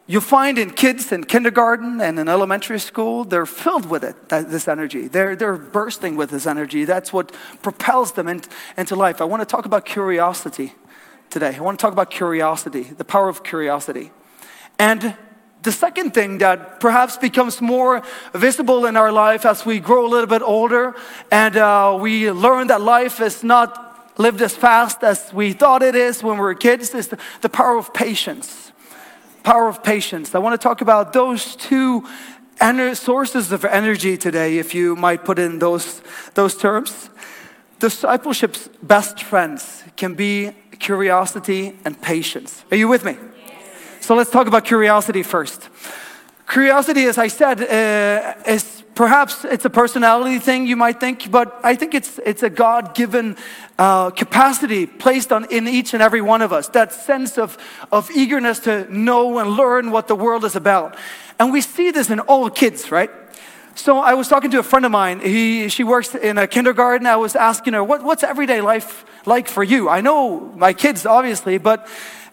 you 0.07 0.21
find 0.21 0.59
in 0.59 0.71
kids 0.71 1.13
in 1.13 1.25
kindergarten 1.25 2.01
and 2.01 2.19
in 2.19 2.29
elementary 2.29 2.81
school, 2.81 3.25
they're 3.25 3.47
filled 3.47 3.87
with 3.87 4.03
it, 4.03 4.29
this 4.29 4.67
energy. 4.67 5.09
They're, 5.09 5.37
they're 5.37 5.57
bursting 5.57 6.17
with 6.17 6.31
this 6.31 6.47
energy. 6.47 6.85
That's 6.85 7.13
what 7.13 7.33
propels 7.63 8.13
them 8.13 8.29
in, 8.29 8.43
into 8.77 8.97
life. 8.97 9.21
I 9.21 9.25
want 9.25 9.41
to 9.41 9.47
talk 9.47 9.65
about 9.65 9.85
curiosity 9.85 10.75
today. 11.31 11.55
I 11.57 11.61
want 11.61 11.79
to 11.79 11.83
talk 11.83 11.93
about 11.93 12.11
curiosity, 12.11 12.83
the 12.83 13.05
power 13.05 13.29
of 13.29 13.45
curiosity. 13.45 14.11
And 14.79 15.17
the 15.63 15.73
second 15.73 16.13
thing 16.13 16.39
that 16.39 16.81
perhaps 16.81 17.17
becomes 17.17 17.61
more 17.61 18.03
visible 18.35 18.87
in 18.87 18.97
our 18.97 19.13
life 19.13 19.47
as 19.47 19.65
we 19.65 19.79
grow 19.79 20.07
a 20.07 20.11
little 20.11 20.27
bit 20.27 20.43
older 20.43 20.95
and 21.31 21.57
uh, 21.57 21.97
we 22.01 22.31
learn 22.31 22.67
that 22.67 22.81
life 22.81 23.21
is 23.21 23.45
not 23.45 24.19
lived 24.19 24.43
as 24.43 24.55
fast 24.55 25.03
as 25.05 25.33
we 25.33 25.53
thought 25.53 25.83
it 25.83 25.95
is 25.95 26.23
when 26.23 26.37
we 26.37 26.43
were 26.43 26.55
kids 26.55 26.95
is 26.95 27.09
the, 27.09 27.19
the 27.41 27.49
power 27.49 27.79
of 27.79 27.95
patience. 27.95 28.73
Power 29.45 29.69
of 29.69 29.83
patience. 29.83 30.35
I 30.35 30.39
want 30.39 30.61
to 30.61 30.63
talk 30.63 30.81
about 30.81 31.13
those 31.13 31.57
two 31.57 32.07
ener- 32.61 32.97
sources 32.97 33.53
of 33.53 33.65
energy 33.65 34.17
today, 34.17 34.59
if 34.59 34.75
you 34.75 34.97
might 34.97 35.25
put 35.25 35.39
in 35.39 35.59
those, 35.59 36.03
those 36.35 36.57
terms. 36.57 37.09
Discipleship's 37.79 38.69
best 38.83 39.23
friends 39.23 39.83
can 39.97 40.15
be 40.15 40.53
curiosity 40.79 41.79
and 41.85 42.01
patience. 42.01 42.65
Are 42.71 42.77
you 42.77 42.89
with 42.89 43.05
me? 43.05 43.17
So 44.03 44.17
let's 44.17 44.31
talk 44.31 44.49
about 44.49 44.65
curiosity 44.65 45.23
first. 45.23 45.69
Curiosity, 46.49 47.05
as 47.05 47.19
I 47.19 47.29
said, 47.29 47.61
uh, 47.61 48.51
is 48.51 48.83
perhaps 48.97 49.45
it's 49.45 49.65
a 49.65 49.71
personality 49.71 50.41
thing 50.41 50.67
you 50.67 50.75
might 50.75 50.99
think, 50.99 51.31
but 51.31 51.61
I 51.63 51.77
think 51.77 51.95
it's 51.95 52.19
it's 52.27 52.43
a 52.43 52.51
God-given 52.51 53.37
uh, 53.79 54.11
capacity 54.11 54.87
placed 54.87 55.31
on 55.31 55.47
in 55.53 55.69
each 55.69 55.95
and 55.95 56.03
every 56.03 56.21
one 56.21 56.43
of 56.43 56.53
us. 56.53 56.67
That 56.71 56.93
sense 56.93 57.39
of 57.39 57.57
of 57.93 58.11
eagerness 58.11 58.59
to 58.61 58.93
know 58.93 59.39
and 59.39 59.51
learn 59.51 59.93
what 59.93 60.09
the 60.09 60.17
world 60.17 60.45
is 60.45 60.57
about, 60.57 60.97
and 61.39 61.53
we 61.53 61.61
see 61.61 61.93
this 61.93 62.11
in 62.11 62.19
all 62.19 62.51
kids, 62.51 62.91
right? 62.91 63.11
So 63.75 63.99
I 63.99 64.15
was 64.15 64.29
talking 64.29 64.51
to 64.51 64.59
a 64.59 64.63
friend 64.63 64.85
of 64.85 64.91
mine. 64.93 65.21
He, 65.21 65.69
she 65.69 65.85
works 65.85 66.15
in 66.15 66.39
a 66.39 66.47
kindergarten. 66.47 67.07
I 67.07 67.17
was 67.17 67.35
asking 67.35 67.73
her, 67.73 67.83
what, 67.83 68.03
what's 68.05 68.23
everyday 68.23 68.61
life 68.61 69.05
like 69.25 69.49
for 69.49 69.65
you? 69.65 69.89
I 69.89 70.03
know 70.03 70.53
my 70.57 70.75
kids, 70.75 71.07
obviously, 71.07 71.57
but 71.57 71.89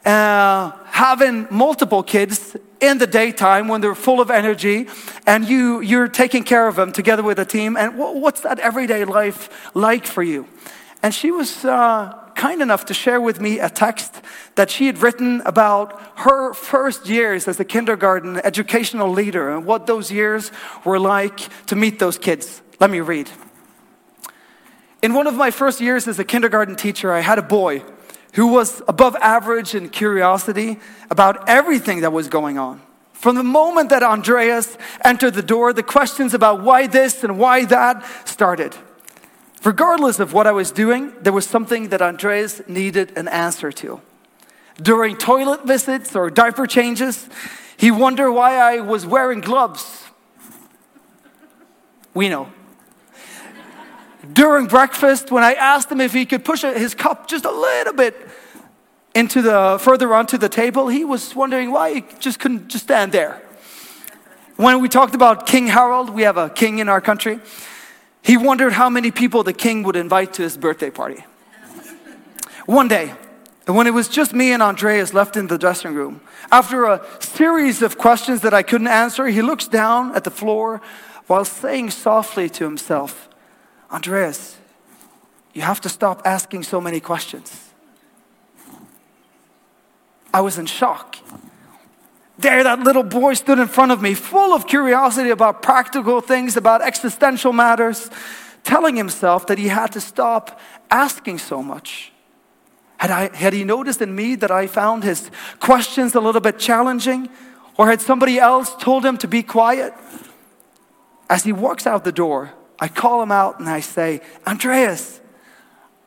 uh, 0.05 0.71
having 0.85 1.47
multiple 1.49 2.03
kids 2.03 2.55
in 2.79 2.97
the 2.97 3.07
daytime 3.07 3.67
when 3.67 3.81
they're 3.81 3.95
full 3.95 4.21
of 4.21 4.31
energy 4.31 4.87
and 5.25 5.47
you, 5.47 5.81
you're 5.81 6.07
taking 6.07 6.43
care 6.43 6.67
of 6.67 6.75
them 6.75 6.91
together 6.91 7.23
with 7.23 7.39
a 7.39 7.45
team. 7.45 7.75
And 7.75 7.97
what's 7.97 8.41
that 8.41 8.59
everyday 8.59 9.05
life 9.05 9.71
like 9.75 10.05
for 10.05 10.23
you? 10.23 10.47
And 11.03 11.13
she 11.13 11.31
was 11.31 11.63
uh, 11.65 12.13
kind 12.35 12.61
enough 12.61 12.85
to 12.85 12.93
share 12.93 13.19
with 13.19 13.39
me 13.41 13.59
a 13.59 13.69
text 13.69 14.21
that 14.55 14.69
she 14.69 14.85
had 14.85 15.01
written 15.01 15.41
about 15.45 16.01
her 16.19 16.53
first 16.53 17.07
years 17.07 17.47
as 17.47 17.59
a 17.59 17.65
kindergarten 17.65 18.37
educational 18.43 19.09
leader 19.09 19.49
and 19.49 19.65
what 19.65 19.87
those 19.87 20.11
years 20.11 20.51
were 20.85 20.99
like 20.99 21.37
to 21.67 21.75
meet 21.75 21.99
those 21.99 22.17
kids. 22.17 22.61
Let 22.79 22.89
me 22.89 23.01
read. 23.01 23.29
In 25.01 25.13
one 25.13 25.27
of 25.27 25.35
my 25.35 25.51
first 25.51 25.79
years 25.79 26.07
as 26.07 26.19
a 26.19 26.25
kindergarten 26.25 26.75
teacher, 26.75 27.11
I 27.11 27.21
had 27.21 27.39
a 27.39 27.41
boy 27.41 27.83
who 28.39 28.47
was 28.47 28.81
above 28.87 29.17
average 29.17 29.75
in 29.75 29.89
curiosity 29.89 30.79
about 31.09 31.49
everything 31.49 31.99
that 31.99 32.13
was 32.13 32.29
going 32.29 32.57
on. 32.57 32.81
From 33.11 33.35
the 33.35 33.43
moment 33.43 33.89
that 33.89 34.01
Andreas 34.01 34.77
entered 35.03 35.33
the 35.33 35.41
door, 35.41 35.73
the 35.73 35.83
questions 35.83 36.33
about 36.33 36.63
why 36.63 36.87
this 36.87 37.21
and 37.21 37.37
why 37.37 37.65
that 37.65 38.01
started. 38.25 38.77
Regardless 39.65 40.21
of 40.21 40.31
what 40.31 40.47
I 40.47 40.53
was 40.53 40.71
doing, 40.71 41.11
there 41.21 41.33
was 41.33 41.45
something 41.45 41.89
that 41.89 42.01
Andreas 42.01 42.61
needed 42.65 43.11
an 43.17 43.27
answer 43.27 43.73
to. 43.73 43.99
During 44.81 45.17
toilet 45.17 45.67
visits 45.67 46.15
or 46.15 46.29
diaper 46.29 46.65
changes, 46.65 47.27
he 47.75 47.91
wondered 47.91 48.31
why 48.31 48.55
I 48.55 48.79
was 48.79 49.05
wearing 49.05 49.41
gloves. 49.41 50.05
We 52.13 52.29
know. 52.29 52.53
During 54.31 54.67
breakfast, 54.67 55.31
when 55.31 55.43
I 55.43 55.53
asked 55.53 55.91
him 55.91 56.01
if 56.01 56.13
he 56.13 56.25
could 56.25 56.45
push 56.45 56.61
his 56.61 56.93
cup 56.93 57.27
just 57.27 57.45
a 57.45 57.51
little 57.51 57.93
bit 57.93 58.15
into 59.15 59.41
the 59.41 59.77
further 59.81 60.13
onto 60.13 60.37
the 60.37 60.49
table, 60.49 60.87
he 60.87 61.03
was 61.03 61.35
wondering 61.35 61.71
why 61.71 61.93
he 61.95 62.05
just 62.19 62.39
couldn't 62.39 62.67
just 62.67 62.83
stand 62.83 63.11
there. 63.11 63.41
When 64.55 64.81
we 64.81 64.89
talked 64.89 65.15
about 65.15 65.45
King 65.45 65.67
Harald, 65.67 66.09
we 66.09 66.23
have 66.23 66.37
a 66.37 66.49
king 66.49 66.79
in 66.79 66.89
our 66.89 67.01
country. 67.01 67.39
He 68.21 68.35
wondered 68.35 68.73
how 68.73 68.89
many 68.89 69.09
people 69.09 69.43
the 69.43 69.53
king 69.53 69.83
would 69.83 69.95
invite 69.95 70.33
to 70.33 70.41
his 70.43 70.57
birthday 70.57 70.89
party. 70.89 71.23
One 72.65 72.87
day, 72.87 73.13
when 73.65 73.87
it 73.87 73.93
was 73.93 74.09
just 74.09 74.33
me 74.33 74.51
and 74.51 74.61
Andreas 74.61 75.13
left 75.13 75.37
in 75.37 75.47
the 75.47 75.57
dressing 75.57 75.93
room, 75.93 76.21
after 76.51 76.85
a 76.85 77.05
series 77.19 77.81
of 77.81 77.97
questions 77.97 78.41
that 78.41 78.53
I 78.53 78.61
couldn't 78.61 78.87
answer, 78.87 79.27
he 79.27 79.41
looks 79.41 79.67
down 79.67 80.13
at 80.13 80.23
the 80.23 80.31
floor 80.31 80.81
while 81.27 81.45
saying 81.45 81.91
softly 81.91 82.49
to 82.49 82.63
himself, 82.65 83.28
Andreas, 83.91 84.57
you 85.53 85.61
have 85.61 85.81
to 85.81 85.89
stop 85.89 86.21
asking 86.25 86.63
so 86.63 86.79
many 86.79 86.99
questions. 86.99 87.69
I 90.33 90.41
was 90.41 90.57
in 90.57 90.67
shock. 90.67 91.17
There, 92.37 92.63
that 92.63 92.79
little 92.79 93.03
boy 93.03 93.33
stood 93.33 93.59
in 93.59 93.67
front 93.67 93.91
of 93.91 94.01
me, 94.01 94.13
full 94.13 94.53
of 94.53 94.67
curiosity 94.67 95.29
about 95.29 95.61
practical 95.61 96.21
things, 96.21 96.55
about 96.55 96.81
existential 96.81 97.51
matters, 97.51 98.09
telling 98.63 98.95
himself 98.95 99.47
that 99.47 99.57
he 99.57 99.67
had 99.67 99.91
to 99.93 100.01
stop 100.01 100.59
asking 100.89 101.39
so 101.39 101.61
much. 101.61 102.13
Had, 102.97 103.11
I, 103.11 103.35
had 103.35 103.53
he 103.53 103.63
noticed 103.63 104.01
in 104.01 104.13
me 104.13 104.35
that 104.35 104.51
I 104.51 104.67
found 104.67 105.03
his 105.03 105.31
questions 105.59 106.15
a 106.15 106.19
little 106.19 106.41
bit 106.41 106.59
challenging? 106.59 107.29
Or 107.77 107.87
had 107.87 108.01
somebody 108.01 108.39
else 108.39 108.75
told 108.75 109.05
him 109.05 109.17
to 109.19 109.27
be 109.27 109.41
quiet? 109.41 109.93
As 111.29 111.43
he 111.43 111.53
walks 111.53 111.87
out 111.87 112.03
the 112.03 112.11
door, 112.11 112.51
I 112.79 112.87
call 112.87 113.21
him 113.21 113.31
out 113.31 113.59
and 113.59 113.67
I 113.67 113.81
say, 113.81 114.21
Andreas, 114.47 115.19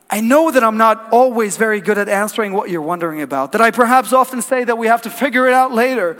I 0.09 0.21
know 0.21 0.51
that 0.51 0.63
I'm 0.63 0.77
not 0.77 1.11
always 1.11 1.57
very 1.57 1.81
good 1.81 1.97
at 1.97 2.07
answering 2.09 2.53
what 2.53 2.69
you're 2.69 2.81
wondering 2.81 3.21
about, 3.21 3.51
that 3.53 3.61
I 3.61 3.71
perhaps 3.71 4.13
often 4.13 4.41
say 4.41 4.63
that 4.63 4.77
we 4.77 4.87
have 4.87 5.01
to 5.03 5.09
figure 5.09 5.47
it 5.47 5.53
out 5.53 5.71
later, 5.71 6.17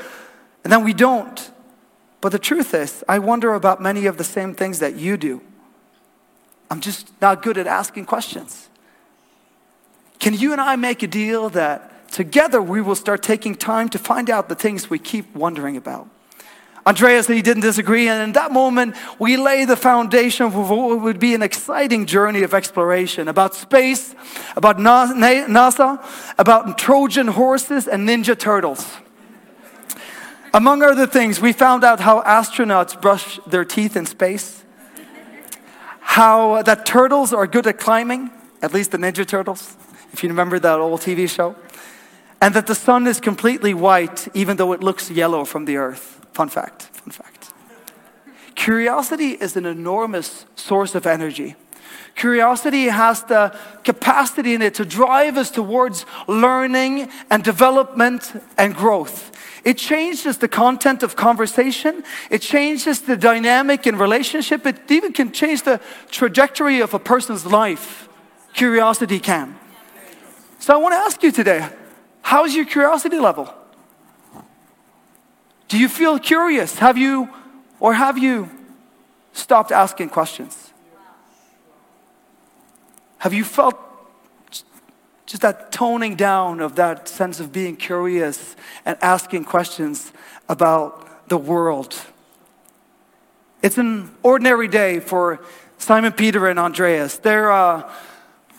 and 0.64 0.74
then 0.74 0.84
we 0.84 0.94
don't. 0.94 1.52
But 2.22 2.32
the 2.32 2.40
truth 2.40 2.74
is, 2.74 3.04
I 3.08 3.20
wonder 3.20 3.54
about 3.54 3.82
many 3.82 4.06
of 4.06 4.18
the 4.18 4.24
same 4.24 4.56
things 4.56 4.80
that 4.80 4.96
you 4.96 5.18
do. 5.18 5.42
I'm 6.72 6.82
just 6.82 7.12
not 7.22 7.44
good 7.44 7.58
at 7.58 7.68
asking 7.68 8.06
questions. 8.06 8.70
Can 10.20 10.34
you 10.34 10.54
and 10.54 10.62
I 10.62 10.76
make 10.76 11.04
a 11.04 11.08
deal 11.08 11.50
that 11.50 12.10
together 12.12 12.62
we 12.62 12.82
will 12.82 12.96
start 12.96 13.22
taking 13.22 13.56
time 13.56 13.90
to 13.90 14.00
find 14.00 14.30
out 14.30 14.48
the 14.50 14.56
things 14.56 14.90
we 14.90 15.00
keep 15.00 15.36
wondering 15.36 15.78
about? 15.78 16.08
Andreas 16.86 17.28
he 17.28 17.42
didn't 17.42 17.62
disagree, 17.64 18.10
and 18.10 18.22
in 18.22 18.32
that 18.34 18.52
moment, 18.52 18.96
we 19.18 19.38
lay 19.38 19.64
the 19.64 19.78
foundation 19.78 20.52
for 20.52 20.64
what 20.64 21.02
would 21.02 21.20
be 21.20 21.34
an 21.34 21.42
exciting 21.42 22.06
journey 22.06 22.44
of 22.44 22.54
exploration 22.54 23.30
about 23.30 23.56
space, 23.56 24.14
about 24.58 24.78
NASA, 24.78 26.06
about 26.38 26.78
Trojan 26.78 27.28
horses, 27.28 27.88
and 27.88 28.08
Ninja 28.08 28.38
Turtles. 28.38 28.98
Among 30.54 30.84
other 30.84 31.08
things, 31.08 31.40
we 31.40 31.54
found 31.54 31.86
out 31.86 32.02
how 32.02 32.22
astronauts 32.22 33.00
brush 33.02 33.40
their 33.48 33.64
teeth 33.64 33.96
in 33.96 34.06
space, 34.06 34.64
how 36.02 36.62
that 36.64 36.86
turtles 36.86 37.34
are 37.34 37.48
good 37.48 37.66
at 37.66 37.80
climbing, 37.80 38.30
at 38.62 38.74
least 38.74 38.92
the 38.92 38.98
Ninja 38.98 39.26
Turtles, 39.26 39.78
if 40.12 40.22
you 40.22 40.28
remember 40.30 40.60
that 40.60 40.80
old 40.80 41.00
TV 41.00 41.30
show, 41.30 41.56
and 42.44 42.54
that 42.56 42.68
the 42.68 42.76
sun 42.76 43.08
is 43.08 43.22
completely 43.22 43.74
white 43.74 44.28
even 44.34 44.58
though 44.58 44.74
it 44.74 44.84
looks 44.84 45.10
yellow 45.10 45.46
from 45.46 45.64
the 45.64 45.78
earth. 45.78 46.20
Fun 46.34 46.50
fact, 46.50 46.82
fun 46.82 47.10
fact. 47.10 47.54
Curiosity 48.56 49.30
is 49.30 49.56
an 49.56 49.66
enormous 49.66 50.46
source 50.56 50.94
of 50.94 51.06
energy. 51.06 51.56
Curiosity 52.16 52.90
has 52.90 53.24
the 53.24 53.58
capacity 53.86 54.54
in 54.56 54.62
it 54.62 54.74
to 54.74 54.84
drive 54.84 55.38
us 55.38 55.52
towards 55.52 56.06
learning 56.28 57.10
and 57.30 57.46
development 57.46 58.34
and 58.58 58.76
growth. 58.76 59.32
It 59.64 59.78
changes 59.78 60.40
the 60.40 60.50
content 60.50 61.02
of 61.02 61.16
conversation. 61.16 62.04
It 62.30 62.42
changes 62.42 63.00
the 63.04 63.16
dynamic 63.16 63.88
in 63.88 63.98
relationship. 63.98 64.66
It 64.66 64.92
even 64.92 65.14
can 65.14 65.32
change 65.32 65.64
the 65.64 65.80
trajectory 66.12 66.82
of 66.82 66.94
a 66.94 67.00
person's 67.00 67.46
life. 67.46 68.10
Curiosity 68.54 69.22
can. 69.22 69.58
So 70.60 70.74
I 70.74 70.78
want 70.78 70.92
to 70.92 70.98
ask 70.98 71.24
you 71.24 71.32
today 71.32 71.70
how's 72.24 72.56
your 72.56 72.66
curiosity 72.66 73.20
level? 73.20 73.54
Do 75.68 75.78
you 75.78 75.88
feel 75.88 76.18
curious? 76.18 76.80
Have 76.80 76.98
you, 76.98 77.30
or 77.80 77.94
have 77.94 78.18
you 78.18 78.50
stopped 79.34 79.72
asking 79.72 80.10
questions? 80.10 80.72
Have 83.20 83.34
you 83.34 83.44
felt 83.44 83.80
just 85.26 85.42
that 85.42 85.72
toning 85.72 86.16
down 86.16 86.60
of 86.60 86.76
that 86.76 87.08
sense 87.08 87.40
of 87.40 87.52
being 87.52 87.76
curious 87.76 88.56
and 88.86 88.98
asking 89.02 89.46
questions 89.46 90.12
about 90.50 91.28
the 91.30 91.38
world? 91.38 91.96
It's 93.62 93.78
an 93.78 94.12
ordinary 94.24 94.68
day 94.68 95.00
for 95.00 95.40
Simon 95.78 96.12
Peter 96.12 96.48
and 96.48 96.60
Andreas. 96.60 97.18
They're 97.18 97.52
uh, 97.52 97.90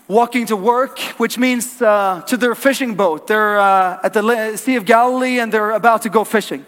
walking 0.08 0.46
to 0.46 0.56
work, 0.56 0.98
which 1.18 1.38
means 1.38 1.80
uh, 1.80 2.22
to 2.26 2.36
their 2.36 2.54
fishing 2.54 2.94
boat. 2.94 3.26
They're 3.26 3.58
uh, 3.58 4.00
at 4.02 4.12
the 4.12 4.56
Sea 4.56 4.76
of 4.76 4.84
Galilee 4.84 5.38
and 5.38 5.52
they're 5.52 5.70
about 5.70 6.02
to 6.02 6.10
go 6.10 6.24
fishing. 6.24 6.64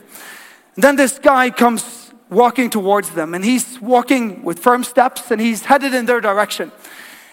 Then 0.77 0.97
this 0.97 1.19
guy 1.19 1.51
comes 1.51 2.13
walking 2.29 2.71
towards 2.71 3.11
them, 3.11 3.35
and 3.35 3.45
he's 3.45 3.81
walking 3.81 4.43
with 4.43 4.59
firm 4.59 4.85
steps, 4.85 5.31
and 5.31 5.41
he's 5.41 5.65
headed 5.65 5.95
in 5.95 6.07
their 6.07 6.21
direction. 6.21 6.73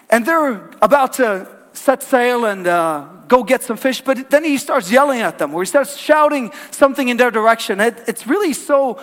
And 0.08 0.24
they're 0.24 0.70
about 0.80 1.14
to 1.14 1.48
set 1.72 2.02
sail 2.02 2.44
and 2.44 2.66
uh, 2.66 3.06
go 3.26 3.42
get 3.42 3.62
some 3.62 3.76
fish, 3.76 4.00
but 4.00 4.30
then 4.30 4.44
he 4.44 4.56
starts 4.56 4.90
yelling 4.90 5.20
at 5.20 5.38
them, 5.38 5.54
or 5.54 5.62
he 5.62 5.66
starts 5.66 5.96
shouting 5.96 6.52
something 6.70 7.08
in 7.08 7.16
their 7.16 7.30
direction. 7.30 7.80
It, 7.80 8.02
it's 8.06 8.26
really 8.26 8.52
so 8.52 9.02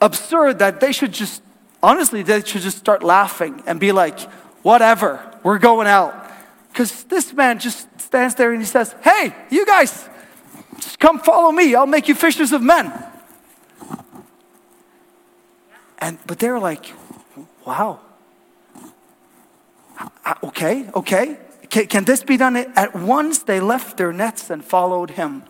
absurd 0.00 0.58
that 0.58 0.80
they 0.80 0.92
should 0.92 1.12
just, 1.12 1.42
honestly, 1.82 2.22
they 2.22 2.42
should 2.42 2.62
just 2.62 2.78
start 2.78 3.02
laughing 3.02 3.62
and 3.66 3.78
be 3.78 3.92
like, 3.92 4.18
whatever, 4.62 5.20
we're 5.44 5.58
going 5.58 5.86
out. 5.86 6.27
Because 6.78 7.02
this 7.10 7.32
man 7.32 7.58
just 7.58 7.88
stands 8.00 8.36
there 8.36 8.52
and 8.52 8.62
he 8.62 8.64
says, 8.64 8.94
hey, 9.02 9.34
you 9.50 9.66
guys, 9.66 10.08
come 11.00 11.18
follow 11.18 11.50
me. 11.50 11.74
I'll 11.74 11.88
make 11.88 12.06
you 12.06 12.14
fishers 12.14 12.52
of 12.52 12.62
men. 12.62 12.92
And, 15.98 16.18
but 16.28 16.38
they're 16.38 16.60
like, 16.60 16.86
wow. 17.66 17.98
Okay, 20.44 20.88
okay. 20.94 21.38
Can, 21.68 21.88
can 21.88 22.04
this 22.04 22.22
be 22.22 22.36
done? 22.36 22.54
At 22.54 22.94
once 22.94 23.40
they 23.40 23.58
left 23.58 23.96
their 23.96 24.12
nets 24.12 24.48
and 24.48 24.64
followed 24.64 25.10
him. 25.10 25.42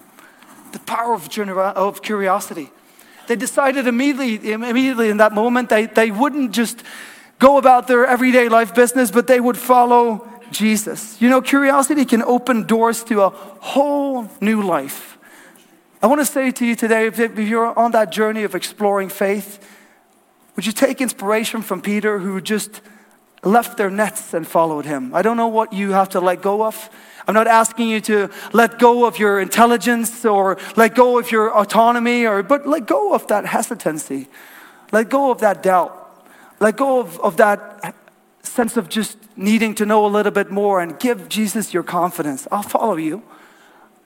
The 0.73 0.78
power 0.78 1.12
of, 1.12 1.28
of 1.38 2.00
curiosity. 2.00 2.70
They 3.26 3.37
decided 3.37 3.87
immediately, 3.87 4.52
immediately 4.52 5.11
in 5.11 5.18
that 5.18 5.35
moment 5.35 5.68
they, 5.68 5.85
they 5.85 6.11
wouldn't 6.11 6.52
just 6.52 6.82
go 7.38 7.58
about 7.58 7.87
their 7.87 8.06
everyday 8.06 8.49
life 8.49 8.75
business, 8.75 9.11
but 9.11 9.26
they 9.26 9.40
would 9.40 9.58
follow 9.58 10.26
Jesus. 10.50 11.21
You 11.21 11.28
know, 11.28 11.40
curiosity 11.40 12.05
can 12.05 12.23
open 12.23 12.64
doors 12.64 13.05
to 13.05 13.23
a 13.23 13.31
whole 13.31 14.28
new 14.40 14.62
life. 14.62 15.19
I 16.00 16.07
want 16.07 16.21
to 16.21 16.25
say 16.25 16.50
to 16.52 16.64
you 16.64 16.76
today 16.76 17.07
if 17.07 17.19
you're 17.19 17.76
on 17.78 17.90
that 17.93 18.12
journey 18.12 18.45
of 18.45 18.55
exploring 18.55 19.09
faith, 19.09 19.59
would 20.55 20.67
you 20.67 20.73
take 20.73 21.00
inspiration 21.00 21.62
from 21.62 21.81
Peter, 21.81 22.19
who 22.19 22.40
just 22.40 22.81
left 23.45 23.76
their 23.76 23.90
nets 23.90 24.35
and 24.35 24.47
followed 24.47 24.85
him? 24.85 25.14
I 25.14 25.23
don't 25.23 25.37
know 25.37 25.49
what 25.49 25.73
you 25.73 25.93
have 25.93 26.09
to 26.11 26.21
let 26.21 26.43
go 26.43 26.64
of. 26.64 26.90
I'm 27.26 27.35
not 27.35 27.47
asking 27.47 27.88
you 27.88 28.00
to 28.02 28.31
let 28.52 28.78
go 28.78 29.07
of 29.07 29.19
your 29.19 29.38
intelligence 29.40 30.25
or 30.25 30.57
let 30.76 30.95
go 30.95 31.19
of 31.19 31.31
your 31.31 31.55
autonomy, 31.55 32.26
or, 32.26 32.43
but 32.43 32.67
let 32.67 32.87
go 32.87 33.12
of 33.12 33.26
that 33.26 33.45
hesitancy. 33.45 34.28
Let 34.93 35.11
go 35.11 35.31
of 35.31 35.40
that 35.40 35.62
doubt. 35.62 35.95
Let 36.59 36.76
go 36.76 37.00
of, 37.00 37.21
of 37.21 37.37
that 37.37 37.95
sense 38.49 38.76
of 38.76 38.88
just 38.88 39.17
needing 39.37 39.75
to 39.76 39.87
know 39.87 40.05
a 40.05 40.09
little 40.09 40.33
bit 40.33 40.50
more 40.50 40.81
and 40.81 40.99
give 40.99 41.28
Jesus 41.28 41.73
your 41.73 41.83
confidence. 41.83 42.49
I'll 42.50 42.62
follow 42.62 42.97
you. 42.97 43.23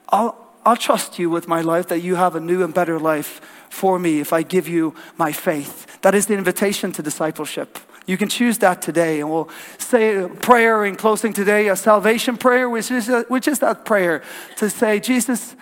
I'll, 0.09 0.37
I'll 0.65 0.77
trust 0.77 1.17
you 1.19 1.29
with 1.29 1.47
my 1.47 1.61
life 1.61 1.87
that 1.87 1.99
you 1.99 2.15
have 2.15 2.35
a 2.35 2.39
new 2.39 2.63
and 2.63 2.73
better 2.73 2.99
life 2.99 3.41
for 3.69 3.97
me 3.97 4.19
if 4.19 4.31
I 4.31 4.43
give 4.43 4.67
you 4.67 4.93
my 5.17 5.31
faith. 5.31 6.01
That 6.01 6.13
is 6.13 6.27
the 6.27 6.35
invitation 6.35 6.91
to 6.93 7.01
discipleship. 7.01 7.79
You 8.05 8.17
can 8.17 8.27
choose 8.27 8.57
that 8.59 8.81
today, 8.81 9.21
and 9.21 9.31
we'll 9.31 9.49
say 9.77 10.17
a 10.17 10.27
prayer 10.27 10.85
in 10.85 10.95
closing 10.95 11.33
today, 11.33 11.69
a 11.69 11.75
salvation 11.75 12.37
prayer, 12.37 12.69
which 12.69 12.91
is, 12.91 13.09
a, 13.09 13.23
which 13.23 13.47
is 13.47 13.59
that 13.59 13.85
prayer 13.85 14.21
to 14.57 14.69
say, 14.69 14.99
Jesus, 14.99 15.55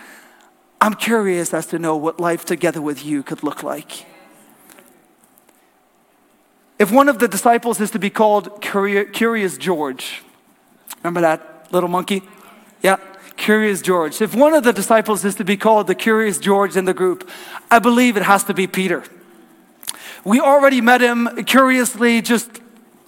I'm 0.80 0.94
curious 0.94 1.54
as 1.54 1.66
to 1.66 1.78
know 1.78 1.96
what 1.96 2.18
life 2.18 2.44
together 2.44 2.82
with 2.82 3.04
you 3.04 3.22
could 3.22 3.44
look 3.44 3.62
like. 3.62 4.06
If 6.82 6.90
one 6.90 7.08
of 7.08 7.20
the 7.20 7.28
disciples 7.28 7.80
is 7.80 7.92
to 7.92 8.00
be 8.00 8.10
called 8.10 8.60
Curious 8.60 9.56
George, 9.56 10.20
remember 11.00 11.20
that 11.20 11.68
little 11.70 11.88
monkey? 11.88 12.22
Yeah, 12.82 12.96
Curious 13.36 13.80
George. 13.80 14.20
If 14.20 14.34
one 14.34 14.52
of 14.52 14.64
the 14.64 14.72
disciples 14.72 15.24
is 15.24 15.36
to 15.36 15.44
be 15.44 15.56
called 15.56 15.86
the 15.86 15.94
Curious 15.94 16.38
George 16.38 16.76
in 16.76 16.84
the 16.84 16.92
group, 16.92 17.30
I 17.70 17.78
believe 17.78 18.16
it 18.16 18.24
has 18.24 18.42
to 18.44 18.52
be 18.52 18.66
Peter. 18.66 19.04
We 20.24 20.40
already 20.40 20.80
met 20.80 21.00
him 21.00 21.44
curiously, 21.44 22.20
just 22.20 22.50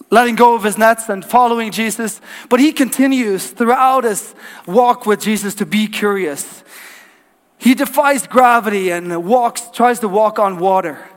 letting 0.08 0.36
go 0.36 0.54
of 0.54 0.62
his 0.62 0.78
nets 0.78 1.08
and 1.08 1.24
following 1.24 1.72
Jesus, 1.72 2.20
but 2.48 2.60
he 2.60 2.70
continues 2.70 3.50
throughout 3.50 4.04
his 4.04 4.36
walk 4.66 5.04
with 5.04 5.20
Jesus 5.20 5.52
to 5.56 5.66
be 5.66 5.88
curious. 5.88 6.62
He 7.58 7.74
defies 7.74 8.28
gravity 8.28 8.90
and 8.92 9.24
walks, 9.24 9.68
tries 9.72 9.98
to 9.98 10.06
walk 10.06 10.38
on 10.38 10.58
water. 10.60 11.08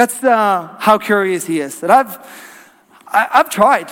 That's 0.00 0.24
uh, 0.24 0.76
how 0.78 0.96
curious 0.96 1.44
he 1.44 1.60
is. 1.60 1.82
And 1.82 1.92
I've, 1.92 2.16
I, 3.06 3.18
have 3.18 3.30
i 3.32 3.36
have 3.36 3.50
tried. 3.50 3.90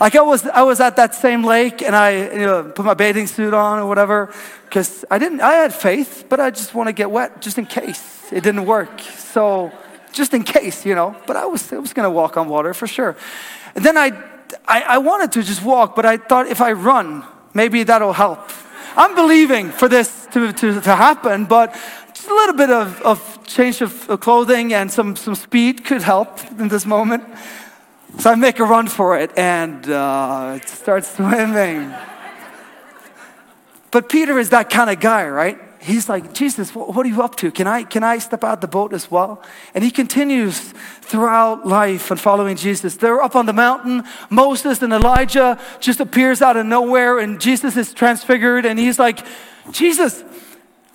Like 0.00 0.16
I 0.16 0.22
was, 0.22 0.46
I 0.46 0.62
was 0.62 0.80
at 0.80 0.96
that 0.96 1.14
same 1.14 1.44
lake 1.44 1.82
and 1.82 1.94
I 1.94 2.32
you 2.32 2.46
know, 2.46 2.72
put 2.74 2.86
my 2.86 2.94
bathing 2.94 3.26
suit 3.26 3.52
on 3.52 3.80
or 3.80 3.86
whatever 3.86 4.32
because 4.64 5.04
I 5.10 5.18
didn't. 5.18 5.42
I 5.42 5.52
had 5.52 5.74
faith, 5.74 6.24
but 6.30 6.40
I 6.40 6.50
just 6.50 6.74
want 6.74 6.86
to 6.88 6.94
get 6.94 7.10
wet 7.10 7.42
just 7.42 7.58
in 7.58 7.66
case 7.66 8.32
it 8.32 8.42
didn't 8.42 8.64
work. 8.64 9.02
So 9.02 9.70
just 10.12 10.32
in 10.32 10.44
case, 10.44 10.86
you 10.86 10.94
know. 10.94 11.14
But 11.26 11.36
I 11.36 11.44
was, 11.44 11.70
I 11.70 11.76
was 11.76 11.92
going 11.92 12.04
to 12.04 12.10
walk 12.10 12.38
on 12.38 12.48
water 12.48 12.72
for 12.72 12.86
sure. 12.86 13.18
And 13.74 13.84
then 13.84 13.98
I, 13.98 14.12
I, 14.66 14.80
I 14.80 14.96
wanted 14.96 15.30
to 15.32 15.42
just 15.42 15.62
walk, 15.62 15.94
but 15.94 16.06
I 16.06 16.16
thought 16.16 16.46
if 16.46 16.62
I 16.62 16.72
run, 16.72 17.22
maybe 17.52 17.82
that'll 17.82 18.14
help. 18.14 18.48
I'm 18.96 19.14
believing 19.14 19.72
for 19.72 19.88
this 19.90 20.26
to, 20.32 20.54
to, 20.54 20.80
to 20.80 20.96
happen, 20.96 21.44
but 21.44 21.74
just 22.14 22.28
a 22.28 22.34
little 22.34 22.56
bit 22.56 22.70
of, 22.70 23.02
of 23.02 23.33
change 23.46 23.80
of 23.80 24.20
clothing 24.20 24.72
and 24.72 24.90
some, 24.90 25.16
some 25.16 25.34
speed 25.34 25.84
could 25.84 26.02
help 26.02 26.40
in 26.58 26.68
this 26.68 26.86
moment. 26.86 27.24
So 28.18 28.30
I 28.30 28.36
make 28.36 28.58
a 28.58 28.64
run 28.64 28.86
for 28.86 29.18
it 29.18 29.36
and 29.36 29.88
uh, 29.88 30.60
starts 30.60 31.10
swimming. 31.16 31.92
But 33.90 34.08
Peter 34.08 34.38
is 34.38 34.50
that 34.50 34.70
kind 34.70 34.90
of 34.90 35.00
guy, 35.00 35.28
right? 35.28 35.58
He's 35.84 36.08
like, 36.08 36.32
Jesus, 36.32 36.74
what 36.74 37.04
are 37.04 37.08
you 37.08 37.22
up 37.22 37.36
to? 37.36 37.50
Can 37.50 37.66
I, 37.66 37.84
can 37.84 38.02
I 38.02 38.16
step 38.18 38.42
out 38.42 38.62
the 38.62 38.66
boat 38.66 38.94
as 38.94 39.10
well? 39.10 39.42
And 39.74 39.84
he 39.84 39.90
continues 39.90 40.58
throughout 41.02 41.66
life 41.66 42.10
and 42.10 42.18
following 42.18 42.56
Jesus. 42.56 42.96
They're 42.96 43.20
up 43.20 43.36
on 43.36 43.44
the 43.44 43.52
mountain. 43.52 44.02
Moses 44.30 44.80
and 44.80 44.94
Elijah 44.94 45.60
just 45.80 46.00
appears 46.00 46.40
out 46.40 46.56
of 46.56 46.64
nowhere 46.64 47.18
and 47.18 47.38
Jesus 47.38 47.76
is 47.76 47.92
transfigured 47.92 48.64
and 48.64 48.78
he's 48.78 48.98
like, 48.98 49.26
Jesus, 49.70 50.24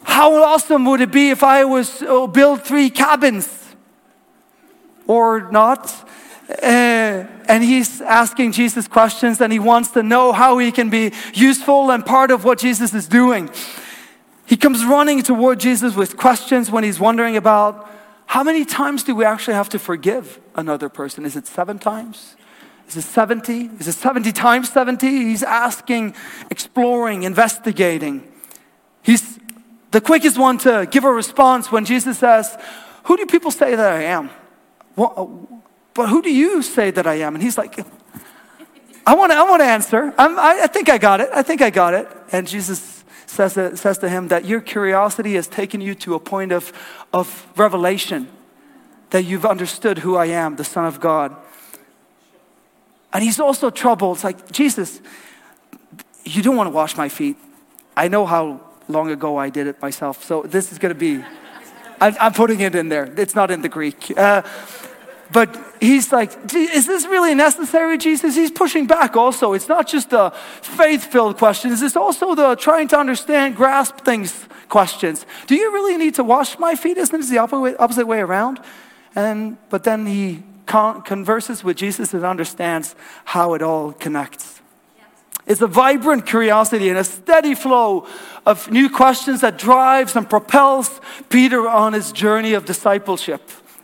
how 0.03 0.43
awesome 0.43 0.85
would 0.85 1.01
it 1.01 1.11
be 1.11 1.29
if 1.29 1.43
I 1.43 1.65
was 1.65 2.01
oh, 2.01 2.27
build 2.27 2.63
three 2.63 2.89
cabins? 2.89 3.75
Or 5.07 5.49
not? 5.51 5.91
Uh, 6.49 7.25
and 7.47 7.63
he's 7.63 8.01
asking 8.01 8.51
Jesus 8.51 8.87
questions 8.87 9.39
and 9.41 9.53
he 9.53 9.59
wants 9.59 9.91
to 9.91 10.03
know 10.03 10.31
how 10.31 10.57
he 10.57 10.71
can 10.71 10.89
be 10.89 11.11
useful 11.33 11.91
and 11.91 12.05
part 12.05 12.31
of 12.31 12.43
what 12.43 12.59
Jesus 12.59 12.93
is 12.93 13.07
doing. 13.07 13.49
He 14.45 14.57
comes 14.57 14.83
running 14.83 15.21
toward 15.21 15.59
Jesus 15.59 15.95
with 15.95 16.17
questions 16.17 16.71
when 16.71 16.83
he's 16.83 16.99
wondering 16.99 17.37
about 17.37 17.89
how 18.25 18.43
many 18.43 18.65
times 18.65 19.03
do 19.03 19.15
we 19.15 19.25
actually 19.25 19.55
have 19.55 19.69
to 19.69 19.79
forgive 19.79 20.39
another 20.55 20.89
person? 20.89 21.25
Is 21.25 21.35
it 21.35 21.47
seven 21.47 21.79
times? 21.79 22.35
Is 22.87 22.97
it 22.97 23.03
70? 23.03 23.69
Is 23.79 23.87
it 23.87 23.93
70 23.93 24.31
times 24.31 24.69
70? 24.69 25.07
He's 25.07 25.43
asking, 25.43 26.15
exploring, 26.49 27.23
investigating. 27.23 28.31
He's 29.03 29.38
the 29.91 30.01
quickest 30.01 30.37
one 30.37 30.57
to 30.59 30.87
give 30.89 31.03
a 31.03 31.11
response 31.11 31.71
when 31.71 31.85
Jesus 31.85 32.19
says, 32.19 32.57
Who 33.05 33.17
do 33.17 33.25
people 33.25 33.51
say 33.51 33.75
that 33.75 33.93
I 33.93 34.03
am? 34.03 34.29
but 34.95 36.09
who 36.09 36.21
do 36.21 36.31
you 36.31 36.61
say 36.61 36.91
that 36.91 37.07
I 37.07 37.15
am? 37.15 37.35
And 37.35 37.43
he's 37.43 37.57
like, 37.57 37.79
I 39.05 39.15
want 39.15 39.31
to 39.31 39.37
I 39.37 39.43
wanna 39.43 39.63
answer. 39.63 40.13
I, 40.17 40.61
I 40.63 40.67
think 40.67 40.89
I 40.89 40.97
got 40.97 41.21
it. 41.21 41.29
I 41.33 41.41
think 41.41 41.61
I 41.61 41.69
got 41.69 41.93
it. 41.93 42.07
And 42.31 42.47
Jesus 42.47 43.03
says 43.25 43.53
to, 43.53 43.75
says 43.77 43.97
to 43.99 44.09
him 44.09 44.27
that 44.27 44.45
your 44.45 44.59
curiosity 44.61 45.35
has 45.35 45.47
taken 45.47 45.81
you 45.81 45.95
to 45.95 46.15
a 46.15 46.19
point 46.19 46.51
of, 46.51 46.73
of 47.13 47.47
revelation, 47.55 48.27
that 49.11 49.23
you've 49.23 49.45
understood 49.45 49.99
who 49.99 50.15
I 50.15 50.27
am, 50.27 50.57
the 50.57 50.63
Son 50.63 50.85
of 50.85 50.99
God. 50.99 51.35
And 53.11 53.23
he's 53.23 53.39
also 53.39 53.69
troubled. 53.69 54.17
It's 54.17 54.23
like, 54.23 54.51
Jesus, 54.51 55.01
you 56.23 56.43
don't 56.43 56.55
want 56.55 56.67
to 56.67 56.71
wash 56.71 56.95
my 56.95 57.09
feet. 57.09 57.37
I 57.97 58.07
know 58.07 58.25
how 58.25 58.68
long 58.89 59.11
ago 59.11 59.37
I 59.37 59.49
did 59.49 59.67
it 59.67 59.81
myself. 59.81 60.23
So 60.23 60.41
this 60.41 60.71
is 60.71 60.77
going 60.77 60.93
to 60.93 60.99
be, 60.99 61.23
I'm, 62.01 62.33
putting 62.33 62.59
it 62.59 62.75
in 62.75 62.89
there. 62.89 63.05
It's 63.17 63.35
not 63.35 63.51
in 63.51 63.61
the 63.61 63.69
Greek. 63.69 64.17
Uh, 64.17 64.41
but 65.31 65.55
he's 65.79 66.11
like, 66.11 66.31
is 66.55 66.87
this 66.87 67.05
really 67.05 67.35
necessary, 67.35 67.97
Jesus? 67.99 68.35
He's 68.35 68.51
pushing 68.51 68.87
back 68.87 69.15
also. 69.15 69.53
It's 69.53 69.67
not 69.67 69.87
just 69.87 70.09
the 70.09 70.31
faith 70.31 71.05
filled 71.05 71.37
questions, 71.37 71.81
it's 71.81 71.95
also 71.95 72.33
the 72.33 72.55
trying 72.55 72.87
to 72.89 72.97
understand, 72.97 73.55
grasp 73.55 73.99
things 73.99 74.47
questions. 74.69 75.25
Do 75.47 75.55
you 75.55 75.71
really 75.71 75.97
need 75.97 76.15
to 76.15 76.23
wash 76.23 76.57
my 76.57 76.75
feet? 76.75 76.97
Isn't 76.97 77.21
it 77.21 77.29
the 77.29 77.37
opposite 77.37 78.07
way 78.07 78.19
around? 78.19 78.59
And, 79.15 79.57
but 79.69 79.83
then 79.83 80.05
he 80.05 80.43
converses 80.65 81.63
with 81.63 81.77
Jesus 81.77 82.13
and 82.13 82.23
understands 82.23 82.95
how 83.25 83.53
it 83.53 83.61
all 83.61 83.91
connects. 83.91 84.48
It's 85.49 85.61
a 85.61 85.67
vibrant 85.67 86.27
curiosity 86.27 86.89
and 86.89 86.97
a 86.99 87.03
steady 87.03 87.55
flow 87.55 88.05
of 88.45 88.69
new 88.69 88.87
questions 88.87 89.41
that 89.41 89.57
drives 89.57 90.15
and 90.15 90.29
propels 90.29 91.01
Peter 91.29 91.67
on 91.67 91.93
his 91.93 92.11
journey 92.11 92.53
of 92.53 92.65
discipleship. 92.65 93.41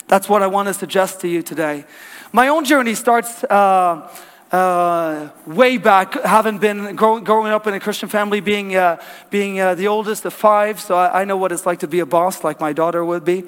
That's 0.08 0.30
what 0.30 0.43
I 0.43 0.47
want 0.47 0.67
to 0.67 0.75
suggest 0.75 1.21
to 1.21 1.28
you 1.28 1.41
today. 1.41 1.86
My 2.32 2.49
own 2.49 2.65
journey 2.65 2.93
starts 2.93 3.43
uh, 3.45 4.08
uh, 4.51 5.30
way 5.47 5.78
back, 5.78 6.13
having 6.23 6.60
been 6.60 6.95
grow, 6.95 7.19
growing 7.19 7.51
up 7.51 7.65
in 7.65 7.73
a 7.73 7.80
Christian 7.80 8.10
family, 8.10 8.41
being, 8.41 8.75
uh, 8.75 9.01
being 9.32 9.60
uh, 9.60 9.73
the 9.73 9.88
oldest 9.88 10.23
of 10.25 10.36
five, 10.36 10.80
so 10.80 10.95
I, 10.95 11.21
I, 11.21 11.25
know 11.25 11.36
what 11.36 11.51
it's 11.51 11.65
like 11.65 11.80
to 11.80 11.88
be 11.88 11.99
a 11.99 12.06
boss, 12.06 12.43
like 12.43 12.60
my 12.60 12.73
daughter 12.73 13.04
would 13.04 13.25
be. 13.25 13.43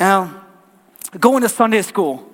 Um, 0.00 0.40
going 1.20 1.42
to 1.42 1.48
Sunday 1.48 1.82
school, 1.82 2.28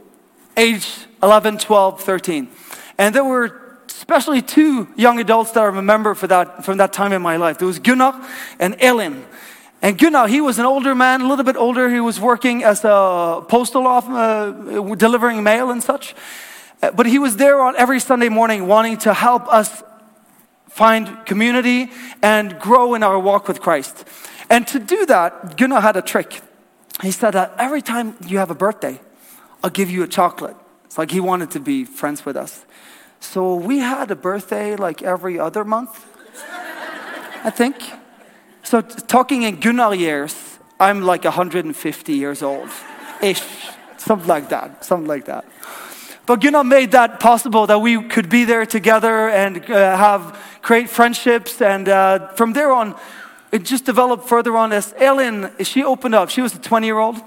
age 0.56 0.88
11, 1.22 1.59
12, 1.59 2.00
13. 2.00 2.48
And 2.96 3.14
there 3.14 3.24
were 3.24 3.69
especially 4.00 4.40
two 4.40 4.88
young 4.96 5.20
adults 5.20 5.50
that 5.50 5.60
I 5.60 5.66
remember 5.66 6.14
for 6.14 6.26
that, 6.26 6.64
from 6.64 6.78
that 6.78 6.90
time 6.90 7.12
in 7.12 7.20
my 7.20 7.36
life. 7.36 7.58
There 7.58 7.66
was 7.66 7.78
Gunnar 7.78 8.18
and 8.58 8.74
Elin. 8.80 9.26
And 9.82 9.98
Gunnar, 9.98 10.26
he 10.26 10.40
was 10.40 10.58
an 10.58 10.64
older 10.64 10.94
man, 10.94 11.20
a 11.20 11.28
little 11.28 11.44
bit 11.44 11.56
older. 11.56 11.90
He 11.90 12.00
was 12.00 12.18
working 12.18 12.64
as 12.64 12.82
a 12.82 13.44
postal 13.46 13.86
office, 13.86 14.10
uh, 14.10 14.94
delivering 14.94 15.42
mail 15.42 15.70
and 15.70 15.82
such. 15.82 16.14
Uh, 16.82 16.90
but 16.92 17.04
he 17.04 17.18
was 17.18 17.36
there 17.36 17.60
on 17.60 17.76
every 17.76 18.00
Sunday 18.00 18.30
morning 18.30 18.66
wanting 18.66 18.96
to 18.98 19.12
help 19.12 19.46
us 19.52 19.82
find 20.70 21.26
community 21.26 21.90
and 22.22 22.58
grow 22.58 22.94
in 22.94 23.02
our 23.02 23.18
walk 23.18 23.48
with 23.48 23.60
Christ. 23.60 24.08
And 24.48 24.66
to 24.68 24.78
do 24.78 25.04
that, 25.06 25.58
Gunnar 25.58 25.82
had 25.82 25.96
a 25.96 26.02
trick. 26.02 26.40
He 27.02 27.10
said 27.10 27.32
that 27.32 27.52
every 27.58 27.82
time 27.82 28.16
you 28.26 28.38
have 28.38 28.50
a 28.50 28.54
birthday, 28.54 28.98
I'll 29.62 29.68
give 29.68 29.90
you 29.90 30.02
a 30.02 30.08
chocolate. 30.08 30.56
It's 30.86 30.96
like 30.96 31.10
he 31.10 31.20
wanted 31.20 31.50
to 31.50 31.60
be 31.60 31.84
friends 31.84 32.24
with 32.24 32.38
us. 32.38 32.64
So 33.20 33.54
we 33.54 33.78
had 33.78 34.11
a 34.11 34.16
birthday 34.16 34.76
like 34.76 35.02
every 35.02 35.38
other 35.38 35.64
month, 35.64 36.06
I 37.44 37.50
think. 37.50 37.76
So 38.62 38.80
talking 38.80 39.42
in 39.42 39.61
Gunnar 39.61 39.94
years, 39.94 40.59
I'm 40.80 41.02
like 41.02 41.24
150 41.24 42.12
years 42.12 42.42
old, 42.42 42.68
ish, 43.22 43.42
something 43.98 44.26
like 44.26 44.48
that, 44.48 44.85
something 44.85 45.06
like 45.06 45.26
that. 45.26 45.44
But 46.26 46.40
Gunnar 46.40 46.64
made 46.64 46.92
that 46.92 47.20
possible 47.20 47.66
that 47.66 47.80
we 47.80 48.02
could 48.09 48.28
be 48.28 48.44
there 48.44 48.64
together 48.64 49.28
and 49.28 49.68
uh, 49.70 49.96
have 49.96 50.38
great 50.62 50.88
friendships. 50.88 51.61
And 51.61 51.88
uh, 51.88 52.28
from 52.35 52.52
there 52.52 52.72
on, 52.72 52.94
it 53.52 53.64
just 53.64 53.85
developed 53.85 54.28
further 54.28 54.56
on 54.56 54.72
as 54.72 54.94
Elin, 54.96 55.50
she 55.62 55.83
opened 55.85 56.14
up. 56.14 56.30
She 56.30 56.40
was 56.40 56.54
a 56.54 56.59
20 56.59 56.87
year 56.87 56.98
old. 56.98 57.20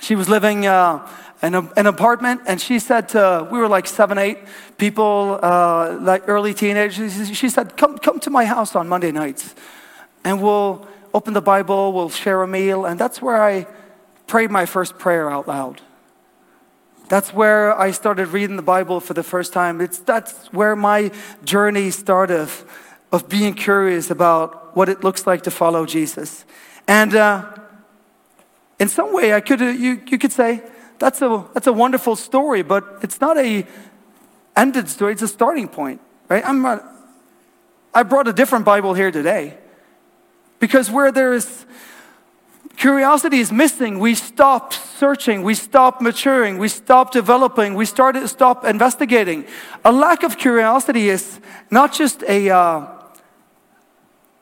She 0.00 0.16
was 0.16 0.28
living 0.28 0.66
uh, 0.66 1.06
in 1.42 1.54
a, 1.54 1.62
an 1.76 1.86
apartment, 1.86 2.42
and 2.46 2.60
she 2.60 2.78
said 2.78 3.08
to, 3.10 3.48
we 3.50 3.58
were 3.58 3.68
like 3.68 3.86
seven, 3.86 4.18
eight 4.18 4.38
people, 4.76 5.38
uh, 5.42 5.98
like 6.00 6.28
early 6.28 6.52
teenagers. 6.52 7.36
She 7.36 7.48
said, 7.48 7.76
come, 7.76 7.98
come 7.98 8.20
to 8.20 8.30
my 8.30 8.44
house 8.44 8.76
on 8.76 8.88
Monday 8.88 9.10
nights, 9.10 9.54
and 10.24 10.42
we'll 10.42 10.86
open 11.14 11.34
the 11.34 11.42
Bible, 11.42 11.92
we'll 11.92 12.10
share 12.10 12.42
a 12.42 12.46
meal. 12.46 12.84
And 12.84 13.00
that's 13.00 13.22
where 13.22 13.42
I 13.42 13.66
prayed 14.26 14.50
my 14.50 14.66
first 14.66 14.98
prayer 14.98 15.30
out 15.30 15.48
loud. 15.48 15.80
That's 17.08 17.34
where 17.34 17.76
I 17.76 17.90
started 17.90 18.28
reading 18.28 18.54
the 18.54 18.62
Bible 18.62 19.00
for 19.00 19.14
the 19.14 19.24
first 19.24 19.52
time. 19.52 19.80
It's, 19.80 19.98
that's 19.98 20.46
where 20.52 20.76
my 20.76 21.10
journey 21.42 21.90
started 21.90 22.48
of 23.12 23.28
being 23.28 23.54
curious 23.54 24.10
about 24.10 24.76
what 24.76 24.88
it 24.88 25.02
looks 25.02 25.26
like 25.26 25.42
to 25.42 25.50
follow 25.50 25.84
Jesus. 25.86 26.44
And 26.86 27.14
uh, 27.14 27.50
in 28.78 28.88
some 28.88 29.12
way, 29.12 29.34
I 29.34 29.40
could, 29.40 29.60
uh, 29.60 29.66
you, 29.66 30.00
you 30.06 30.18
could 30.18 30.30
say, 30.30 30.62
that's 31.00 31.22
a, 31.22 31.44
that's 31.54 31.66
a 31.66 31.72
wonderful 31.72 32.14
story, 32.14 32.62
but 32.62 32.98
it's 33.02 33.20
not 33.20 33.36
a 33.38 33.66
ended 34.54 34.88
story, 34.88 35.12
it's 35.12 35.22
a 35.22 35.28
starting 35.28 35.66
point, 35.66 36.00
right? 36.28 36.44
I'm 36.46 36.60
not, 36.62 36.84
I 37.92 38.02
brought 38.02 38.28
a 38.28 38.32
different 38.32 38.64
Bible 38.64 38.94
here 38.94 39.10
today. 39.10 39.56
Because 40.58 40.90
where 40.90 41.10
there 41.10 41.32
is 41.32 41.64
curiosity 42.76 43.38
is 43.38 43.50
missing, 43.50 43.98
we 43.98 44.14
stop 44.14 44.74
searching, 44.74 45.42
we 45.42 45.54
stop 45.54 46.02
maturing, 46.02 46.58
we 46.58 46.68
stop 46.68 47.12
developing, 47.12 47.74
we 47.74 47.86
start 47.86 48.16
stop 48.28 48.66
investigating. 48.66 49.46
A 49.86 49.90
lack 49.90 50.22
of 50.22 50.36
curiosity 50.36 51.08
is 51.08 51.40
not 51.70 51.94
just 51.94 52.22
a 52.24 52.50
uh, 52.50 52.99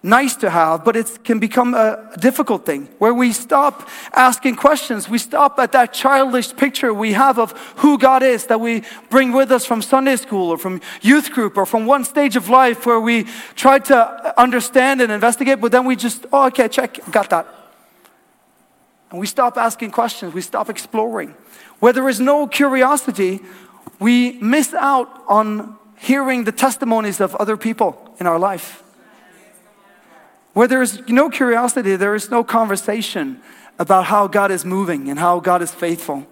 nice 0.03 0.37
to 0.37 0.49
have, 0.49 0.85
but 0.85 0.97
it 0.97 1.25
can 1.25 1.41
become 1.41 1.75
a 1.75 2.11
difficult 2.21 2.65
thing 2.65 2.89
where 2.99 3.13
we 3.13 3.33
stop 3.33 3.89
asking 4.13 4.55
questions. 4.55 5.09
We 5.09 5.19
stop 5.19 5.59
at 5.59 5.73
that 5.73 5.93
childish 5.93 6.55
picture 6.55 6.95
we 6.95 7.13
have 7.13 7.39
of 7.39 7.53
who 7.77 7.99
God 7.99 8.23
is 8.23 8.47
that 8.47 8.61
we 8.61 8.85
bring 9.11 9.33
with 9.33 9.51
us 9.51 9.65
from 9.65 9.83
Sunday 9.83 10.17
school 10.17 10.51
or 10.51 10.59
from 10.59 10.81
youth 11.03 11.33
group 11.33 11.57
or 11.57 11.67
from 11.67 11.85
one 11.87 12.05
stage 12.05 12.37
of 12.37 12.49
life 12.49 12.87
where 12.87 13.01
we 13.01 13.25
try 13.57 13.81
to 13.81 14.41
understand 14.41 15.01
and 15.01 15.11
investigate, 15.11 15.61
but 15.61 15.73
then 15.73 15.85
we 15.85 15.97
just, 15.97 16.27
oh, 16.33 16.47
okay, 16.47 16.69
check, 16.69 16.99
got 17.11 17.31
that. 17.31 17.47
And 19.11 19.19
we 19.19 19.27
stop 19.27 19.57
asking 19.57 19.91
questions, 19.91 20.33
we 20.33 20.43
stop 20.43 20.71
exploring. 20.71 21.35
Where 21.81 21.93
there 21.93 22.09
is 22.09 22.21
no 22.21 22.47
curiosity, 22.47 23.41
we 23.99 24.33
miss 24.41 24.75
out 24.75 25.25
on 25.29 25.77
hearing 25.97 26.45
the 26.45 26.53
testimonies 26.53 27.21
of 27.21 27.35
other 27.37 27.57
people 27.57 28.15
in 28.21 28.27
our 28.27 28.39
life. 28.39 28.85
Where 30.59 30.67
there 30.67 30.83
is 30.83 31.09
no 31.09 31.31
curiosity, 31.31 31.95
there 31.95 32.17
is 32.17 32.33
no 32.33 32.43
conversation 32.43 33.41
about 33.79 34.07
how 34.07 34.27
God 34.27 34.51
is 34.51 34.65
moving 34.65 35.09
and 35.09 35.17
how 35.17 35.39
God 35.39 35.63
is 35.63 35.73
faithful. 35.73 36.27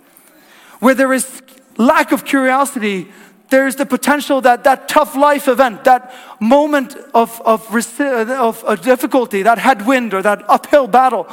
Where 0.80 0.96
there 0.96 1.12
is 1.12 1.42
lack 1.76 2.10
of 2.10 2.24
curiosity, 2.24 3.12
there's 3.50 3.76
the 3.76 3.86
potential 3.86 4.40
that 4.40 4.64
that 4.64 4.88
tough 4.88 5.14
life 5.14 5.46
event, 5.46 5.84
that 5.84 6.12
moment 6.40 6.96
of, 7.14 7.40
of, 7.42 7.72
of, 8.00 8.64
of 8.64 8.82
difficulty, 8.82 9.42
that 9.42 9.58
headwind 9.58 10.12
or 10.12 10.22
that 10.22 10.42
uphill 10.50 10.88
battle, 10.88 11.28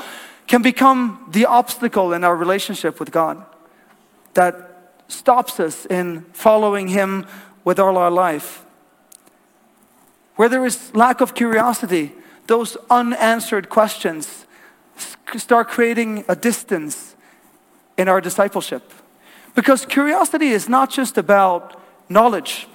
can 0.46 0.62
become 0.62 1.28
the 1.32 1.48
obstacle 1.48 2.14
in 2.14 2.24
our 2.24 2.36
relationship 2.36 3.00
with 3.00 3.10
God 3.10 3.44
that 4.36 4.92
stops 5.08 5.60
us 5.60 5.88
in 5.88 6.28
following 6.34 6.90
Him 6.90 7.26
with 7.64 7.80
all 7.80 7.98
our 7.98 8.12
life. 8.12 8.64
Where 10.36 10.48
there 10.48 10.64
is 10.64 10.94
lack 10.94 11.22
of 11.22 11.34
curiosity, 11.34 12.12
those 12.48 12.78
unanswered 12.90 13.70
questions 13.70 14.46
start 15.38 15.70
creating 15.70 16.26
a 16.28 16.36
distance 16.36 17.16
in 17.98 18.08
our 18.08 18.22
discipleship. 18.22 18.92
Because 19.56 19.86
curiosity 19.86 20.50
is 20.50 20.68
not 20.68 20.90
just 20.90 21.18
about 21.18 21.80
knowledge. 22.10 22.68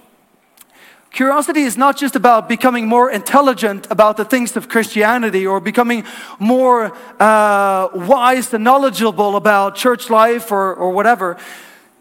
Curiosity 1.10 1.62
is 1.62 1.76
not 1.76 1.96
just 1.96 2.14
about 2.16 2.48
becoming 2.48 2.86
more 2.86 3.10
intelligent 3.10 3.86
about 3.90 4.16
the 4.16 4.24
things 4.24 4.56
of 4.56 4.68
Christianity 4.68 5.46
or 5.46 5.58
becoming 5.60 6.04
more 6.38 6.92
uh, 7.20 7.88
wise 7.94 8.52
and 8.52 8.62
knowledgeable 8.62 9.36
about 9.36 9.74
church 9.74 10.10
life 10.10 10.52
or, 10.52 10.74
or 10.74 10.90
whatever. 10.90 11.36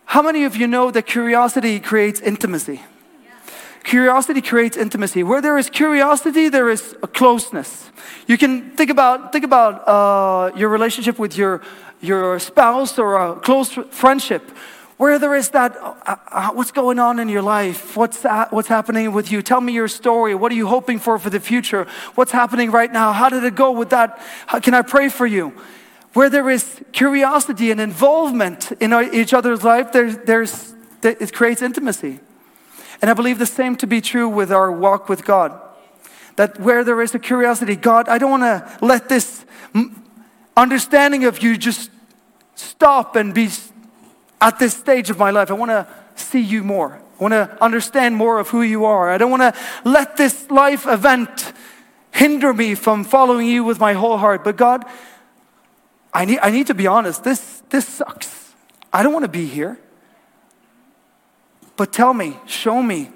How 0.06 0.22
many 0.22 0.44
of 0.44 0.56
you 0.56 0.68
know 0.68 0.92
that 0.92 1.06
curiosity 1.06 1.80
creates 1.80 2.20
intimacy? 2.20 2.82
Curiosity 3.88 4.42
creates 4.42 4.76
intimacy. 4.76 5.24
Where 5.24 5.42
there 5.42 5.58
is 5.58 5.70
curiosity, 5.70 6.50
there 6.50 6.70
is 6.70 6.94
a 7.02 7.08
closeness. 7.08 7.90
You 8.28 8.38
can 8.38 8.72
think 8.72 8.90
about, 8.90 9.32
think 9.32 9.46
about 9.46 9.88
uh, 9.88 10.52
your 10.58 10.68
relationship 10.68 11.18
with 11.18 11.38
your, 11.38 11.62
your 12.02 12.38
spouse 12.38 13.00
or 13.00 13.16
a 13.16 13.40
close 13.40 13.72
friendship. 13.92 14.44
Where 14.98 15.18
there 15.18 15.34
is 15.36 15.52
that, 15.52 15.78
uh, 15.78 15.94
uh, 16.06 16.50
what's 16.52 16.72
going 16.72 17.00
on 17.00 17.18
in 17.18 17.30
your 17.30 17.42
life? 17.42 17.96
What's, 17.96 18.24
that, 18.24 18.52
what's 18.52 18.68
happening 18.68 19.14
with 19.14 19.32
you? 19.32 19.42
Tell 19.42 19.62
me 19.62 19.72
your 19.72 19.88
story. 19.88 20.36
What 20.36 20.52
are 20.52 20.56
you 20.56 20.68
hoping 20.68 21.00
for 21.00 21.18
for 21.18 21.30
the 21.30 21.40
future? 21.40 21.88
What's 22.16 22.34
happening 22.34 22.72
right 22.72 22.92
now? 22.92 23.14
How 23.14 23.30
did 23.30 23.46
it 23.46 23.56
go 23.56 23.72
with 23.72 23.92
that? 23.92 24.20
How 24.48 24.60
can 24.60 24.74
I 24.74 24.82
pray 24.82 25.08
for 25.08 25.26
you? 25.26 25.54
Where 26.12 26.30
there 26.30 26.50
is 26.50 26.82
curiosity 26.92 27.72
and 27.72 27.80
involvement 27.80 28.74
in 28.82 28.92
each 29.14 29.34
other's 29.34 29.64
life, 29.64 29.94
there's, 29.94 30.18
there's, 30.26 30.76
it 31.04 31.32
creates 31.32 31.62
intimacy. 31.62 32.20
And 33.02 33.12
I 33.12 33.14
believe 33.14 33.40
the 33.40 33.46
same 33.46 33.76
to 33.78 33.88
be 33.88 34.02
true 34.02 34.28
with 34.28 34.52
our 34.52 34.72
walk 34.72 35.10
with 35.10 35.26
God. 35.26 35.60
That 36.36 36.60
where 36.60 36.84
there 36.84 37.02
is 37.02 37.14
a 37.16 37.20
curiosity, 37.20 37.76
God, 37.76 38.10
I 38.10 38.18
don't 38.18 38.32
want 38.32 38.44
to 38.44 38.86
let 38.86 39.10
this 39.10 39.46
understanding 40.56 41.26
of 41.26 41.42
you 41.42 41.58
just 41.58 41.92
stop 42.56 43.16
and 43.16 43.34
be 43.34 43.50
at 44.42 44.60
this 44.60 44.76
stage 44.76 45.10
of 45.10 45.18
my 45.18 45.32
life. 45.32 45.50
I 45.50 45.54
want 45.54 45.72
to 45.72 45.88
see 46.16 46.42
you 46.42 46.64
more. 46.64 47.00
I 47.20 47.24
want 47.24 47.34
to 47.34 47.58
understand 47.64 48.16
more 48.16 48.40
of 48.40 48.50
who 48.50 48.62
you 48.62 48.86
are. 48.86 49.10
I 49.10 49.18
don't 49.18 49.32
want 49.32 49.42
to 49.42 49.60
let 49.84 50.18
this 50.18 50.50
life 50.52 50.86
event 50.86 51.54
hinder 52.12 52.54
me 52.54 52.76
from 52.76 53.04
following 53.04 53.48
you 53.48 53.64
with 53.64 53.80
my 53.80 53.94
whole 53.94 54.18
heart. 54.18 54.44
But 54.44 54.58
God, 54.58 54.86
I 56.14 56.26
need, 56.26 56.40
I 56.40 56.50
need 56.50 56.68
to 56.68 56.74
be 56.74 56.88
honest. 56.88 57.24
This, 57.24 57.62
this 57.70 57.88
sucks. 57.88 58.54
I 58.92 59.04
don't 59.04 59.14
want 59.14 59.24
to 59.24 59.32
be 59.32 59.46
here. 59.46 59.80
But 61.78 61.94
tell 61.94 62.14
me, 62.14 62.38
show 62.48 62.82
me, 62.84 63.12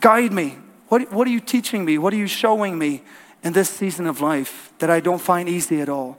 guide 0.00 0.32
me. 0.32 0.56
What, 0.88 1.12
what 1.12 1.28
are 1.28 1.30
you 1.30 1.40
teaching 1.40 1.84
me? 1.84 1.98
What 1.98 2.12
are 2.12 2.16
you 2.16 2.26
showing 2.26 2.78
me 2.78 3.02
in 3.44 3.52
this 3.52 3.68
season 3.68 4.06
of 4.06 4.20
life 4.20 4.72
that 4.78 4.90
I 4.90 5.00
don't 5.00 5.20
find 5.20 5.48
easy 5.48 5.80
at 5.80 5.88
all? 5.88 6.18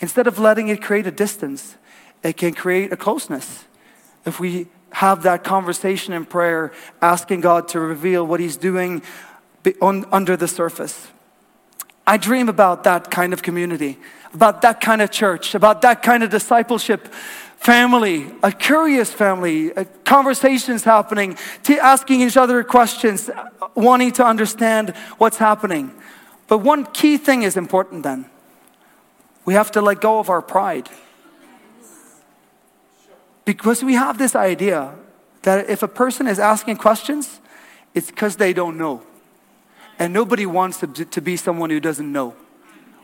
Instead 0.00 0.26
of 0.26 0.38
letting 0.38 0.68
it 0.68 0.82
create 0.82 1.06
a 1.06 1.10
distance, 1.10 1.76
it 2.22 2.36
can 2.36 2.54
create 2.54 2.92
a 2.92 2.96
closeness. 2.96 3.64
If 4.26 4.40
we 4.40 4.66
have 4.90 5.22
that 5.22 5.44
conversation 5.44 6.12
in 6.12 6.24
prayer, 6.24 6.72
asking 7.00 7.40
God 7.40 7.68
to 7.68 7.80
reveal 7.80 8.26
what 8.26 8.40
He's 8.40 8.56
doing 8.56 9.02
on, 9.80 10.06
under 10.10 10.36
the 10.36 10.48
surface. 10.48 11.08
I 12.06 12.16
dream 12.16 12.48
about 12.48 12.84
that 12.84 13.10
kind 13.10 13.32
of 13.32 13.42
community, 13.42 13.98
about 14.32 14.62
that 14.62 14.80
kind 14.80 15.02
of 15.02 15.10
church, 15.10 15.54
about 15.54 15.82
that 15.82 16.02
kind 16.02 16.22
of 16.22 16.30
discipleship 16.30 17.12
family, 17.58 18.30
a 18.42 18.50
curious 18.50 19.12
family, 19.12 19.70
conversations 20.04 20.84
happening, 20.84 21.36
asking 21.68 22.22
each 22.22 22.36
other 22.36 22.64
questions, 22.64 23.28
wanting 23.74 24.12
to 24.12 24.24
understand 24.24 24.94
what's 25.18 25.36
happening. 25.36 25.92
But 26.46 26.58
one 26.58 26.86
key 26.86 27.18
thing 27.18 27.42
is 27.42 27.56
important 27.56 28.04
then. 28.04 28.24
We 29.44 29.54
have 29.54 29.70
to 29.72 29.82
let 29.82 30.00
go 30.00 30.18
of 30.18 30.30
our 30.30 30.40
pride. 30.40 30.88
Because 33.44 33.82
we 33.82 33.94
have 33.94 34.18
this 34.18 34.34
idea 34.34 34.94
that 35.42 35.68
if 35.68 35.82
a 35.82 35.88
person 35.88 36.26
is 36.26 36.38
asking 36.38 36.76
questions, 36.76 37.40
it's 37.94 38.08
because 38.08 38.36
they 38.36 38.52
don't 38.52 38.78
know. 38.78 39.02
And 39.98 40.12
nobody 40.12 40.46
wants 40.46 40.78
to 40.78 41.20
be 41.20 41.36
someone 41.36 41.70
who 41.70 41.80
doesn't 41.80 42.10
know. 42.10 42.34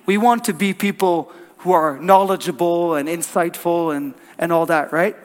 We 0.07 0.17
want 0.17 0.45
to 0.45 0.53
be 0.53 0.73
people 0.75 1.33
who 1.65 1.73
are 1.73 1.99
knowledgeable 1.99 2.95
and 2.95 3.09
insightful 3.09 3.97
and, 3.97 4.13
and 4.39 4.53
all 4.53 4.67
that, 4.67 4.93
right? 4.93 5.17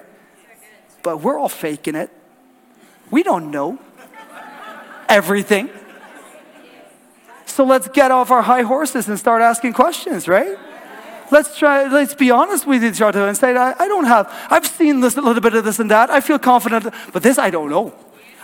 But 1.04 1.22
we're 1.22 1.38
all 1.38 1.50
faking 1.50 1.96
it. 1.96 2.10
We 3.12 3.24
don't 3.24 3.52
know 3.52 3.78
everything. 5.10 5.70
So 7.46 7.66
let's 7.66 7.90
get 7.90 8.10
off 8.10 8.32
our 8.32 8.42
high 8.42 8.62
horses 8.62 9.10
and 9.10 9.20
start 9.20 9.42
asking 9.42 9.74
questions, 9.74 10.30
right? 10.30 10.58
Let's 11.30 11.58
try, 11.58 11.88
let's 11.92 12.16
be 12.16 12.32
honest 12.32 12.66
with 12.66 12.86
each 12.86 13.02
other 13.02 13.28
and 13.28 13.36
say, 13.36 13.54
I, 13.58 13.76
I 13.78 13.88
don't 13.90 14.06
have, 14.06 14.34
I've 14.50 14.66
seen 14.66 15.02
this, 15.02 15.18
a 15.18 15.22
little 15.22 15.42
bit 15.42 15.56
of 15.56 15.66
this 15.66 15.78
and 15.80 15.92
that. 15.92 16.10
I 16.10 16.22
feel 16.22 16.40
confident, 16.40 16.94
but 17.12 17.22
this 17.22 17.38
I 17.38 17.50
don't 17.50 17.70
know. 17.70 17.94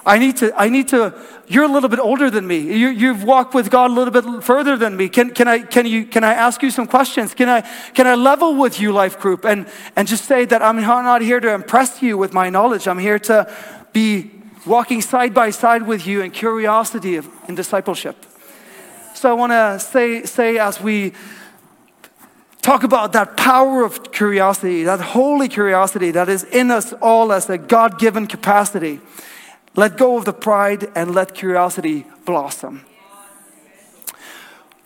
I 0.05 0.19
need 0.19 0.37
to, 0.37 0.53
I 0.55 0.69
need 0.69 0.87
to, 0.89 1.19
you're 1.47 1.63
a 1.63 1.67
little 1.67 1.89
bit 1.89 1.99
older 1.99 2.29
than 2.29 2.45
me. 2.45 2.59
You, 2.59 2.89
you've 2.89 3.23
walked 3.23 3.55
with 3.55 3.71
God 3.71 3.89
a 3.89 3.93
little 3.93 4.11
bit 4.11 4.43
further 4.43 4.77
than 4.77 4.95
me. 4.95 5.09
Can, 5.09 5.31
can, 5.31 5.47
I, 5.47 5.59
can, 5.59 5.87
you, 5.87 6.05
can 6.05 6.23
I 6.23 6.33
ask 6.33 6.61
you 6.61 6.69
some 6.69 6.85
questions? 6.85 7.33
Can 7.33 7.49
I, 7.49 7.61
can 7.95 8.05
I 8.05 8.13
level 8.13 8.55
with 8.55 8.79
you, 8.79 8.91
life 8.91 9.19
group, 9.19 9.45
and, 9.45 9.67
and 9.95 10.07
just 10.07 10.25
say 10.25 10.45
that 10.45 10.61
I'm 10.61 10.79
not 10.79 11.21
here 11.21 11.39
to 11.39 11.53
impress 11.53 12.03
you 12.03 12.19
with 12.19 12.33
my 12.33 12.51
knowledge. 12.51 12.87
I'm 12.87 12.99
here 12.99 13.17
to 13.19 13.51
be 13.93 14.29
walking 14.65 15.01
side 15.01 15.33
by 15.33 15.49
side 15.49 15.87
with 15.87 16.05
you 16.05 16.21
in 16.21 16.29
curiosity 16.29 17.15
of, 17.15 17.27
in 17.47 17.55
discipleship. 17.55 18.15
So 19.15 19.29
I 19.29 19.33
want 19.33 19.53
to 19.53 19.79
say, 19.79 20.23
say 20.23 20.59
as 20.59 20.79
we 20.79 21.13
talk 22.61 22.83
about 22.83 23.13
that 23.13 23.37
power 23.37 23.83
of 23.83 24.11
curiosity, 24.11 24.83
that 24.83 24.99
holy 24.99 25.47
curiosity 25.47 26.11
that 26.11 26.29
is 26.29 26.43
in 26.43 26.69
us 26.69 26.93
all 26.93 27.31
as 27.31 27.49
a 27.49 27.57
God 27.57 27.97
given 27.97 28.27
capacity. 28.27 28.99
Let 29.75 29.97
go 29.97 30.17
of 30.17 30.25
the 30.25 30.33
pride 30.33 30.89
and 30.95 31.13
let 31.13 31.33
curiosity 31.33 32.05
blossom. 32.25 32.85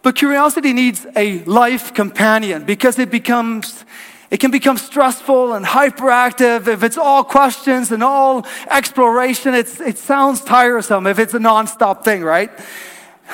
But 0.01 0.15
curiosity 0.15 0.73
needs 0.73 1.05
a 1.15 1.43
life 1.43 1.93
companion 1.93 2.65
because 2.65 2.97
it 2.97 3.11
becomes 3.11 3.85
it 4.31 4.39
can 4.39 4.51
become 4.51 4.77
stressful 4.77 5.53
and 5.53 5.65
hyperactive 5.65 6.67
if 6.67 6.83
it's 6.83 6.97
all 6.97 7.23
questions 7.23 7.91
and 7.91 8.03
all 8.03 8.45
exploration. 8.69 9.55
It's, 9.55 9.81
it 9.81 9.97
sounds 9.97 10.43
tiresome 10.43 11.07
if 11.07 11.17
it's 11.17 11.33
a 11.33 11.39
nonstop 11.39 12.03
thing, 12.03 12.23
right? 12.23 12.51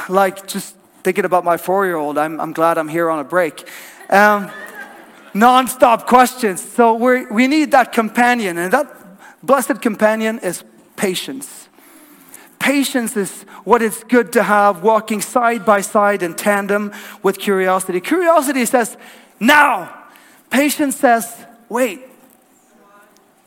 Like 0.08 0.48
just 0.48 0.76
thinking 1.04 1.26
about 1.26 1.44
my 1.44 1.58
four 1.58 1.86
year 1.86 1.98
old, 1.98 2.18
I'm, 2.18 2.40
I'm 2.40 2.54
glad 2.54 2.78
I'm 2.78 2.88
here 2.88 3.10
on 3.10 3.20
a 3.20 3.26
break. 3.26 3.70
Um, 4.10 4.50
nonstop 5.34 6.08
questions. 6.08 6.62
So 6.62 6.94
we 6.94 7.26
we 7.26 7.48
need 7.48 7.72
that 7.72 7.92
companion, 7.92 8.58
and 8.58 8.72
that 8.72 8.88
blessed 9.44 9.82
companion 9.82 10.40
is 10.40 10.64
patience. 10.96 11.70
patience 12.60 13.16
is 13.16 13.44
what 13.64 13.82
it's 13.82 14.04
good 14.06 14.34
to 14.34 14.42
have 14.42 14.82
walking 14.82 15.22
side 15.22 15.64
by 15.64 15.82
side 15.82 16.24
in 16.24 16.34
tandem 16.34 16.92
with 17.22 17.38
curiosity. 17.38 18.02
Curiosity 18.02 18.66
says, 18.66 18.98
now. 19.40 19.94
Patience 20.50 20.96
says, 20.96 21.46
wait. 21.70 22.02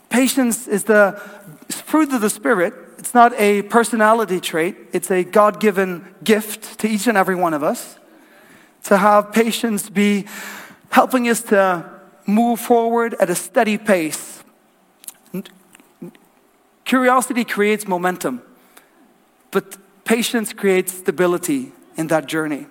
Patience 0.09 0.69
is 0.69 0.85
the 0.85 1.21
fruit 1.69 2.13
of 2.13 2.21
the 2.21 2.31
Spirit. 2.31 2.75
It's 2.99 3.15
not 3.15 3.33
a 3.35 3.63
personality 3.63 4.41
trait, 4.41 4.77
it's 4.93 5.11
a 5.11 5.25
God 5.25 5.61
given 5.61 6.15
gift 6.23 6.79
to 6.81 6.89
each 6.89 7.07
and 7.07 7.17
every 7.17 7.35
one 7.35 7.55
of 7.55 7.63
us. 7.63 7.99
To 8.85 8.97
have 8.97 9.33
patience 9.33 9.91
be 9.91 10.27
helping 10.91 11.29
us 11.29 11.43
to 11.43 11.89
move 12.27 12.61
forward 12.61 13.15
at 13.19 13.31
a 13.31 13.35
steady 13.35 13.79
pace. 13.79 14.45
Curiosity 16.89 17.45
creates 17.45 17.87
momentum, 17.87 18.41
but 19.51 19.77
patience 20.07 20.55
creates 20.55 20.95
stability 20.95 21.71
in 21.99 22.07
that 22.07 22.25
journey. 22.25 22.67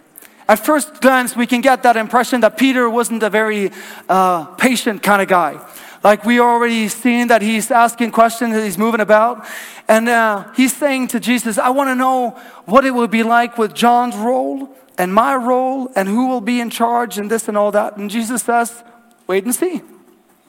At 0.49 0.57
first 0.57 1.01
glance, 1.01 1.35
we 1.35 1.45
can 1.45 1.61
get 1.61 1.83
that 1.83 1.95
impression 1.95 2.41
that 2.41 2.57
Peter 2.57 2.89
wasn't 2.89 3.21
a 3.21 3.29
very 3.29 3.69
uh, 4.09 4.45
patient 4.55 5.03
kind 5.03 5.21
of 5.21 5.27
guy. 5.27 5.63
Like 6.03 6.25
we 6.25 6.39
already 6.39 6.87
seen 6.87 7.27
that 7.27 7.43
he's 7.43 7.69
asking 7.69 8.09
questions, 8.09 8.55
he's 8.55 8.79
moving 8.79 9.01
about. 9.01 9.45
And 9.87 10.09
uh, 10.09 10.51
he's 10.53 10.75
saying 10.75 11.09
to 11.09 11.19
Jesus, 11.19 11.59
I 11.59 11.69
want 11.69 11.89
to 11.89 11.95
know 11.95 12.31
what 12.65 12.85
it 12.85 12.91
will 12.95 13.07
be 13.07 13.21
like 13.21 13.59
with 13.59 13.75
John's 13.75 14.15
role 14.15 14.75
and 14.97 15.13
my 15.13 15.35
role 15.35 15.91
and 15.95 16.07
who 16.07 16.25
will 16.25 16.41
be 16.41 16.59
in 16.59 16.71
charge 16.71 17.19
and 17.19 17.29
this 17.29 17.47
and 17.47 17.55
all 17.55 17.69
that. 17.69 17.97
And 17.97 18.09
Jesus 18.09 18.41
says, 18.41 18.83
wait 19.27 19.43
and 19.43 19.53
see. 19.53 19.83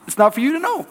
It's 0.07 0.17
not 0.17 0.33
for 0.33 0.39
you 0.39 0.53
to 0.53 0.59
know. 0.59 0.87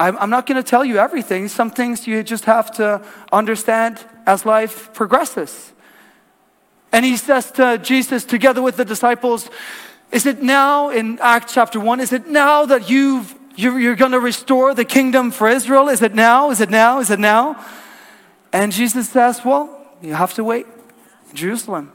I'm 0.00 0.30
not 0.30 0.46
going 0.46 0.56
to 0.56 0.68
tell 0.68 0.82
you 0.82 0.96
everything. 0.96 1.48
Some 1.48 1.70
things 1.70 2.06
you 2.06 2.22
just 2.22 2.46
have 2.46 2.70
to 2.76 3.04
understand 3.32 4.02
as 4.26 4.46
life 4.46 4.94
progresses. 4.94 5.72
And 6.90 7.04
he 7.04 7.18
says 7.18 7.50
to 7.52 7.76
Jesus, 7.76 8.24
together 8.24 8.62
with 8.62 8.78
the 8.78 8.84
disciples, 8.84 9.50
Is 10.10 10.24
it 10.24 10.42
now, 10.42 10.88
in 10.88 11.18
Acts 11.20 11.52
chapter 11.52 11.78
1, 11.78 12.00
is 12.00 12.14
it 12.14 12.26
now 12.26 12.64
that 12.64 12.88
you've, 12.88 13.34
you're, 13.56 13.78
you're 13.78 13.94
going 13.94 14.12
to 14.12 14.20
restore 14.20 14.72
the 14.72 14.86
kingdom 14.86 15.30
for 15.30 15.48
Israel? 15.48 15.88
Is 15.90 16.00
it 16.00 16.14
now? 16.14 16.50
Is 16.50 16.62
it 16.62 16.70
now? 16.70 17.00
Is 17.00 17.10
it 17.10 17.20
now? 17.20 17.62
And 18.54 18.72
Jesus 18.72 19.10
says, 19.10 19.44
Well, 19.44 19.86
you 20.00 20.14
have 20.14 20.32
to 20.34 20.44
wait. 20.44 20.66
Jerusalem. 21.34 21.92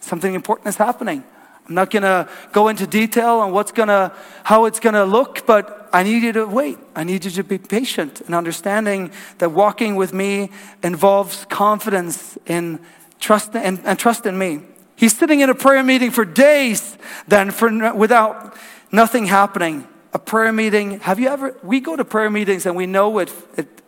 Something 0.00 0.34
important 0.34 0.68
is 0.68 0.76
happening. 0.76 1.22
I'm 1.68 1.74
not 1.74 1.90
going 1.90 2.02
to 2.04 2.26
go 2.52 2.68
into 2.68 2.86
detail 2.86 3.36
on 3.36 3.52
what's 3.52 3.70
going 3.70 3.88
to, 3.88 4.12
how 4.44 4.64
it's 4.64 4.80
going 4.80 4.94
to 4.94 5.04
look, 5.04 5.46
but 5.46 5.79
I 5.92 6.02
need 6.02 6.22
you 6.22 6.32
to 6.32 6.46
wait. 6.46 6.78
I 6.94 7.04
need 7.04 7.24
you 7.24 7.30
to 7.32 7.44
be 7.44 7.58
patient 7.58 8.20
and 8.20 8.34
understanding 8.34 9.10
that 9.38 9.50
walking 9.50 9.96
with 9.96 10.12
me 10.12 10.50
involves 10.82 11.46
confidence 11.46 12.38
in 12.46 12.80
trust 13.18 13.54
and, 13.54 13.80
and 13.84 13.98
trust 13.98 14.26
in 14.26 14.38
me. 14.38 14.62
He's 14.96 15.16
sitting 15.16 15.40
in 15.40 15.50
a 15.50 15.54
prayer 15.54 15.82
meeting 15.82 16.10
for 16.10 16.24
days, 16.24 16.96
then 17.26 17.50
for 17.50 17.94
without 17.94 18.56
nothing 18.92 19.26
happening. 19.26 19.86
A 20.12 20.18
prayer 20.18 20.52
meeting. 20.52 20.98
Have 21.00 21.20
you 21.20 21.28
ever? 21.28 21.56
We 21.62 21.80
go 21.80 21.94
to 21.94 22.04
prayer 22.04 22.30
meetings 22.30 22.66
and 22.66 22.76
we 22.76 22.86
know 22.86 23.18
it. 23.18 23.32
it 23.56 23.82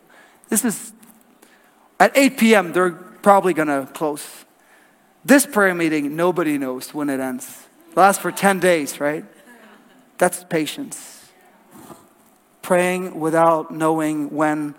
this 0.49 0.63
is 0.63 0.93
at 1.99 2.17
8 2.17 2.37
p.m. 2.37 2.73
They're 2.73 2.91
probably 2.91 3.53
going 3.53 3.67
to 3.67 3.89
close. 3.93 4.25
This 5.25 5.45
prayer 5.45 5.75
meeting, 5.75 6.15
nobody 6.15 6.57
knows 6.57 6.93
when 6.93 7.09
it 7.09 7.19
ends. 7.19 7.63
Lasts 7.95 8.21
for 8.21 8.31
10 8.31 8.59
days, 8.59 8.99
right? 8.99 9.25
That's 10.17 10.43
patience. 10.43 11.22
Praying 12.63 13.19
without 13.19 13.71
knowing 13.71 14.31
when 14.31 14.73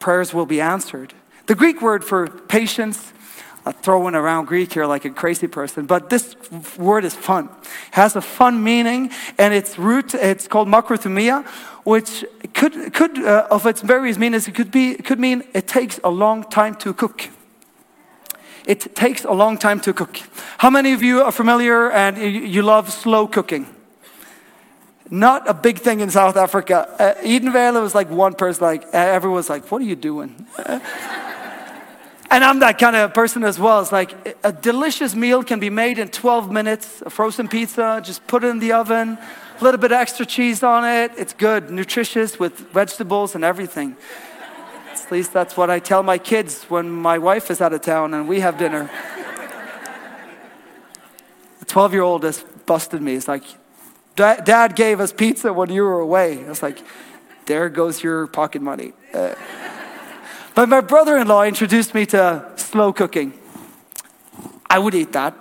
prayers 0.00 0.34
will 0.34 0.44
be 0.44 0.60
answered. 0.60 1.14
The 1.46 1.54
Greek 1.54 1.80
word 1.80 2.04
for 2.04 2.26
patience, 2.26 3.12
I'm 3.64 3.74
throwing 3.74 4.14
around 4.14 4.46
Greek 4.46 4.72
here 4.72 4.86
like 4.86 5.04
a 5.04 5.10
crazy 5.10 5.46
person, 5.46 5.86
but 5.86 6.10
this 6.10 6.34
word 6.76 7.04
is 7.04 7.14
fun. 7.14 7.48
It 7.62 7.94
has 7.94 8.16
a 8.16 8.20
fun 8.20 8.64
meaning, 8.64 9.10
and 9.38 9.54
its 9.54 9.78
root, 9.78 10.14
it's 10.14 10.48
called 10.48 10.66
makrothumia, 10.66 11.46
which 11.84 12.24
could, 12.54 12.92
could 12.92 13.18
uh, 13.18 13.46
of 13.50 13.66
its 13.66 13.82
various 13.82 14.18
meanings, 14.18 14.48
it 14.48 14.54
could, 14.54 14.70
be, 14.70 14.96
could 14.96 15.20
mean 15.20 15.44
it 15.54 15.68
takes 15.68 16.00
a 16.02 16.10
long 16.10 16.42
time 16.42 16.74
to 16.76 16.92
cook. 16.92 17.28
It 18.66 18.94
takes 18.96 19.24
a 19.24 19.32
long 19.32 19.58
time 19.58 19.80
to 19.80 19.92
cook. 19.92 20.20
How 20.58 20.70
many 20.70 20.92
of 20.92 21.02
you 21.02 21.22
are 21.22 21.32
familiar 21.32 21.90
and 21.90 22.18
you 22.18 22.62
love 22.62 22.92
slow 22.92 23.26
cooking? 23.26 23.66
Not 25.10 25.48
a 25.48 25.54
big 25.54 25.80
thing 25.80 26.00
in 26.00 26.10
South 26.10 26.36
Africa. 26.36 26.88
Uh, 26.98 27.14
Edenvale 27.24 27.82
was 27.82 27.96
like 27.96 28.08
one 28.08 28.34
person, 28.34 28.62
like 28.62 28.84
everyone 28.92 29.36
was 29.36 29.50
like, 29.50 29.68
"What 29.70 29.82
are 29.82 29.84
you 29.84 29.96
doing?" 29.96 30.46
and 32.30 32.44
I'm 32.44 32.60
that 32.60 32.78
kind 32.78 32.94
of 32.94 33.12
person 33.12 33.42
as 33.42 33.58
well. 33.58 33.80
It's 33.80 33.90
like 33.90 34.38
a 34.44 34.52
delicious 34.52 35.16
meal 35.16 35.42
can 35.42 35.58
be 35.58 35.68
made 35.68 35.98
in 35.98 36.08
12 36.08 36.52
minutes. 36.52 37.02
A 37.04 37.10
frozen 37.10 37.48
pizza, 37.48 38.00
just 38.04 38.24
put 38.28 38.44
it 38.44 38.48
in 38.48 38.60
the 38.60 38.70
oven, 38.72 39.18
a 39.60 39.64
little 39.64 39.80
bit 39.80 39.90
extra 39.90 40.24
cheese 40.24 40.62
on 40.62 40.84
it. 40.84 41.10
It's 41.16 41.32
good, 41.32 41.70
nutritious 41.72 42.38
with 42.38 42.58
vegetables 42.72 43.34
and 43.34 43.42
everything. 43.42 43.96
At 44.92 45.10
least 45.10 45.32
that's 45.32 45.56
what 45.56 45.70
I 45.70 45.80
tell 45.80 46.04
my 46.04 46.18
kids 46.18 46.62
when 46.64 46.88
my 46.88 47.18
wife 47.18 47.50
is 47.50 47.60
out 47.60 47.72
of 47.72 47.80
town 47.80 48.14
and 48.14 48.28
we 48.28 48.38
have 48.40 48.58
dinner. 48.58 48.88
the 51.58 51.64
12 51.64 51.94
year 51.94 52.02
old 52.02 52.22
has 52.22 52.44
busted 52.64 53.02
me. 53.02 53.14
It's 53.14 53.26
like, 53.26 53.42
Dad 54.16 54.74
gave 54.76 55.00
us 55.00 55.12
pizza 55.12 55.52
when 55.52 55.70
you 55.70 55.82
were 55.82 56.00
away. 56.00 56.44
I 56.44 56.48
was 56.48 56.62
like, 56.62 56.82
there 57.46 57.68
goes 57.68 58.02
your 58.02 58.26
pocket 58.26 58.62
money. 58.62 58.92
Uh, 59.14 59.34
but 60.54 60.68
my 60.68 60.80
brother 60.80 61.16
in 61.16 61.26
law 61.26 61.44
introduced 61.44 61.94
me 61.94 62.06
to 62.06 62.50
slow 62.56 62.92
cooking. 62.92 63.32
I 64.68 64.78
would 64.78 64.94
eat 64.94 65.12
that 65.12 65.34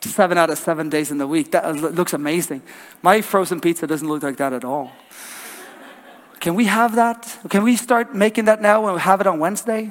seven 0.00 0.38
out 0.38 0.50
of 0.50 0.58
seven 0.58 0.88
days 0.88 1.10
in 1.10 1.18
the 1.18 1.26
week. 1.26 1.50
That 1.52 1.76
looks 1.76 2.12
amazing. 2.12 2.62
My 3.02 3.20
frozen 3.20 3.60
pizza 3.60 3.86
doesn't 3.86 4.08
look 4.08 4.22
like 4.22 4.36
that 4.38 4.52
at 4.52 4.64
all. 4.64 4.92
Can 6.40 6.54
we 6.54 6.66
have 6.66 6.94
that? 6.94 7.38
Can 7.48 7.64
we 7.64 7.76
start 7.76 8.14
making 8.14 8.44
that 8.44 8.62
now 8.62 8.86
and 8.86 9.00
have 9.00 9.20
it 9.20 9.26
on 9.26 9.38
Wednesday? 9.38 9.90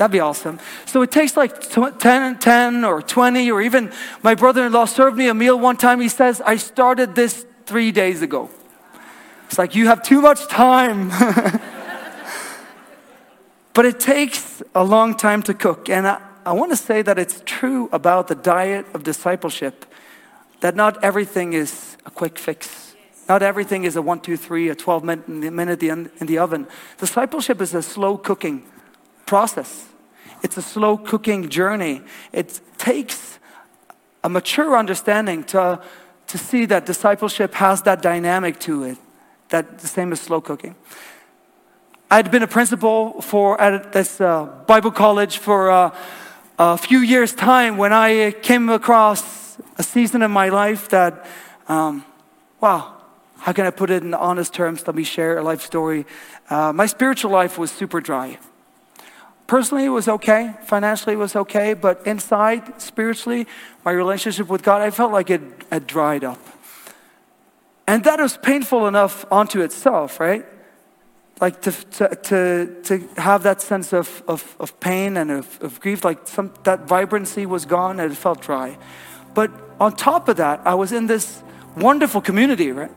That'd 0.00 0.12
be 0.12 0.20
awesome. 0.20 0.58
So 0.86 1.02
it 1.02 1.12
takes 1.12 1.36
like 1.36 1.60
10, 1.60 2.38
10 2.38 2.84
or 2.86 3.02
20, 3.02 3.50
or 3.50 3.60
even 3.60 3.92
my 4.22 4.34
brother 4.34 4.64
in 4.64 4.72
law 4.72 4.86
served 4.86 5.14
me 5.14 5.28
a 5.28 5.34
meal 5.34 5.58
one 5.58 5.76
time. 5.76 6.00
He 6.00 6.08
says, 6.08 6.40
I 6.40 6.56
started 6.56 7.14
this 7.14 7.44
three 7.66 7.92
days 7.92 8.22
ago. 8.22 8.48
It's 9.44 9.58
like, 9.58 9.74
you 9.74 9.88
have 9.88 10.02
too 10.02 10.22
much 10.22 10.48
time. 10.48 11.10
but 13.74 13.84
it 13.84 14.00
takes 14.00 14.62
a 14.74 14.82
long 14.82 15.18
time 15.18 15.42
to 15.42 15.52
cook. 15.52 15.90
And 15.90 16.08
I, 16.08 16.22
I 16.46 16.54
want 16.54 16.70
to 16.70 16.78
say 16.78 17.02
that 17.02 17.18
it's 17.18 17.42
true 17.44 17.90
about 17.92 18.28
the 18.28 18.34
diet 18.34 18.86
of 18.94 19.02
discipleship 19.02 19.84
that 20.60 20.74
not 20.74 21.04
everything 21.04 21.52
is 21.52 21.98
a 22.06 22.10
quick 22.10 22.38
fix. 22.38 22.94
Not 23.28 23.42
everything 23.42 23.84
is 23.84 23.96
a 23.96 24.02
one, 24.02 24.20
two, 24.20 24.38
three, 24.38 24.70
a 24.70 24.74
12 24.74 25.04
minute, 25.04 25.28
minute 25.28 25.82
in 25.82 26.10
the 26.20 26.38
oven. 26.38 26.68
Discipleship 26.96 27.60
is 27.60 27.74
a 27.74 27.82
slow 27.82 28.16
cooking 28.16 28.64
process. 29.26 29.89
It's 30.42 30.56
a 30.56 30.62
slow 30.62 30.96
cooking 30.96 31.48
journey. 31.48 32.02
It 32.32 32.60
takes 32.78 33.38
a 34.22 34.28
mature 34.28 34.76
understanding 34.76 35.44
to, 35.44 35.80
to 36.26 36.38
see 36.38 36.66
that 36.66 36.86
discipleship 36.86 37.54
has 37.54 37.82
that 37.82 38.02
dynamic 38.02 38.58
to 38.60 38.84
it, 38.84 38.98
that 39.48 39.78
the 39.78 39.86
same 39.88 40.12
as 40.12 40.20
slow 40.20 40.40
cooking. 40.40 40.74
I'd 42.10 42.30
been 42.30 42.42
a 42.42 42.48
principal 42.48 43.20
for 43.22 43.60
at 43.60 43.92
this 43.92 44.20
uh, 44.20 44.46
Bible 44.66 44.90
college 44.90 45.38
for 45.38 45.70
uh, 45.70 45.94
a 46.58 46.76
few 46.76 46.98
years' 46.98 47.34
time 47.34 47.76
when 47.76 47.92
I 47.92 48.32
came 48.32 48.68
across 48.68 49.58
a 49.78 49.82
season 49.82 50.22
in 50.22 50.30
my 50.30 50.48
life 50.48 50.88
that, 50.88 51.24
um, 51.68 52.04
wow, 52.60 52.96
how 53.38 53.52
can 53.52 53.64
I 53.64 53.70
put 53.70 53.90
it 53.90 54.02
in 54.02 54.12
honest 54.12 54.52
terms? 54.52 54.86
Let 54.86 54.96
me 54.96 55.04
share 55.04 55.38
a 55.38 55.42
life 55.42 55.62
story. 55.62 56.04
Uh, 56.50 56.72
my 56.72 56.86
spiritual 56.86 57.30
life 57.30 57.56
was 57.56 57.70
super 57.70 58.00
dry. 58.00 58.38
Personally, 59.50 59.86
it 59.86 59.88
was 59.88 60.06
okay. 60.06 60.54
Financially, 60.62 61.14
it 61.14 61.18
was 61.18 61.34
okay. 61.34 61.74
But 61.74 62.06
inside, 62.06 62.80
spiritually, 62.80 63.48
my 63.84 63.90
relationship 63.90 64.46
with 64.46 64.62
God, 64.62 64.80
I 64.80 64.90
felt 64.90 65.10
like 65.10 65.28
it 65.28 65.42
had 65.72 65.88
dried 65.88 66.22
up. 66.22 66.38
And 67.88 68.04
that 68.04 68.20
was 68.20 68.36
painful 68.36 68.86
enough 68.86 69.26
onto 69.28 69.60
itself, 69.60 70.20
right? 70.20 70.46
Like 71.40 71.62
to, 71.62 71.72
to, 71.72 72.14
to, 72.14 72.80
to 72.84 73.08
have 73.16 73.42
that 73.42 73.60
sense 73.60 73.92
of, 73.92 74.22
of, 74.28 74.54
of 74.60 74.78
pain 74.78 75.16
and 75.16 75.32
of, 75.32 75.60
of 75.60 75.80
grief, 75.80 76.04
like 76.04 76.28
some, 76.28 76.54
that 76.62 76.86
vibrancy 76.86 77.44
was 77.44 77.64
gone 77.64 77.98
and 77.98 78.12
it 78.12 78.14
felt 78.14 78.40
dry. 78.40 78.78
But 79.34 79.50
on 79.80 79.96
top 79.96 80.28
of 80.28 80.36
that, 80.36 80.60
I 80.64 80.76
was 80.76 80.92
in 80.92 81.08
this 81.08 81.42
wonderful 81.76 82.20
community, 82.20 82.70
right? 82.70 82.92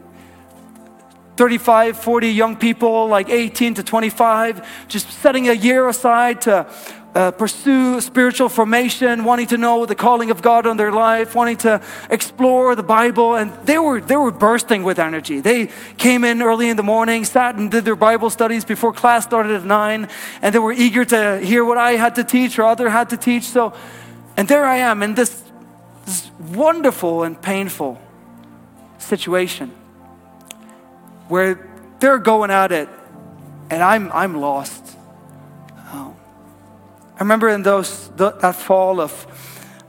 35, 1.36 1.98
40 1.98 2.30
young 2.30 2.56
people, 2.56 3.08
like 3.08 3.30
18 3.30 3.76
to 3.76 3.84
25, 3.84 4.88
just 4.88 5.10
setting 5.10 5.50
a 5.50 5.54
year 5.54 5.88
aside 5.88 6.42
to 6.42 6.68
uh, 7.16 7.32
pursue 7.32 8.02
spiritual 8.02 8.50
formation, 8.50 9.24
wanting 9.24 9.48
to 9.48 9.58
know 9.58 9.86
the 9.86 9.96
calling 9.96 10.32
of 10.32 10.42
God 10.42 10.66
on 10.66 10.78
their 10.78 10.92
life, 10.92 11.36
wanting 11.36 11.58
to 11.58 11.82
explore 12.10 12.76
the 12.76 12.84
Bible, 12.84 13.36
and 13.36 13.52
they 13.66 13.78
were 13.78 14.02
they 14.02 14.16
were 14.16 14.32
bursting 14.32 14.84
with 14.84 14.98
energy. 14.98 15.40
They 15.40 15.70
came 15.98 16.24
in 16.24 16.42
early 16.42 16.70
in 16.70 16.78
the 16.78 16.84
morning, 16.84 17.24
sat 17.26 17.56
and 17.56 17.70
did 17.70 17.86
their 17.86 17.96
Bible 17.96 18.30
studies 18.30 18.66
before 18.66 18.94
class 18.94 19.26
started 19.26 19.52
at 19.52 19.64
nine, 19.64 20.10
and 20.42 20.56
they 20.56 20.60
were 20.60 20.74
eager 20.74 21.06
to 21.06 21.40
hear 21.40 21.64
what 21.64 21.78
I 21.78 21.94
had 21.94 22.16
to 22.16 22.24
teach 22.24 22.58
or 22.58 22.64
other 22.64 22.90
had 22.90 23.10
to 23.12 23.18
teach. 23.18 23.44
So, 23.44 23.74
and 24.36 24.48
there 24.48 24.66
I 24.66 24.78
am 24.78 25.04
in 25.04 25.14
this, 25.14 25.44
this 26.06 26.32
wonderful 26.40 27.24
and 27.24 27.40
painful 27.40 28.02
situation 28.98 29.72
where 31.28 31.70
they're 32.00 32.20
going 32.20 32.52
at 32.52 32.72
it, 32.72 32.90
and 33.70 33.82
I'm 33.82 34.12
I'm 34.12 34.40
lost. 34.40 34.84
I 37.16 37.20
remember 37.20 37.48
in 37.50 37.62
those 37.62 38.10
that 38.18 38.56
fall 38.56 39.00
of 39.00 39.28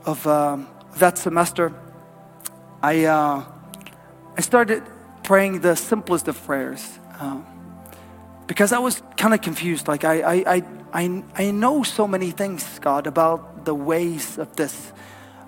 of 0.05 0.25
um, 0.27 0.67
that 0.97 1.17
semester, 1.17 1.73
I 2.83 3.05
uh, 3.05 3.43
I 4.37 4.41
started 4.41 4.83
praying 5.23 5.61
the 5.61 5.75
simplest 5.75 6.27
of 6.27 6.41
prayers 6.45 6.99
um, 7.19 7.43
because 8.45 8.71
I 8.71 8.77
was 8.77 9.01
kind 9.17 9.33
of 9.33 9.41
confused. 9.41 9.87
Like 9.87 10.05
I, 10.05 10.21
I 10.21 10.55
I 10.55 10.63
I 10.93 11.23
I 11.35 11.51
know 11.51 11.81
so 11.81 12.07
many 12.07 12.29
things, 12.29 12.79
God, 12.79 13.07
about 13.07 13.65
the 13.65 13.73
ways 13.73 14.37
of 14.37 14.55
this, 14.55 14.93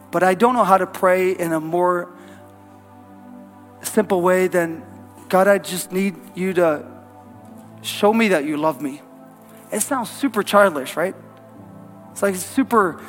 but 0.10 0.23
I 0.23 0.34
don't 0.34 0.56
know 0.56 0.65
how 0.65 0.80
to 0.80 0.88
pray 0.88 1.32
in 1.32 1.54
a 1.54 1.60
more 1.60 2.10
simple 3.84 4.21
way 4.21 4.47
than 4.47 4.84
God. 5.30 5.48
I 5.48 5.58
just 5.58 5.92
need 5.92 6.16
you 6.36 6.54
to 6.54 6.86
show 7.82 8.13
me 8.13 8.30
that 8.30 8.46
you 8.46 8.58
love 8.58 8.82
me. 8.82 9.02
It 9.72 9.82
sounds 9.82 10.10
super 10.10 10.44
childish, 10.44 10.96
right? 10.96 11.16
It's 12.12 12.22
like 12.22 12.36
super 12.36 13.00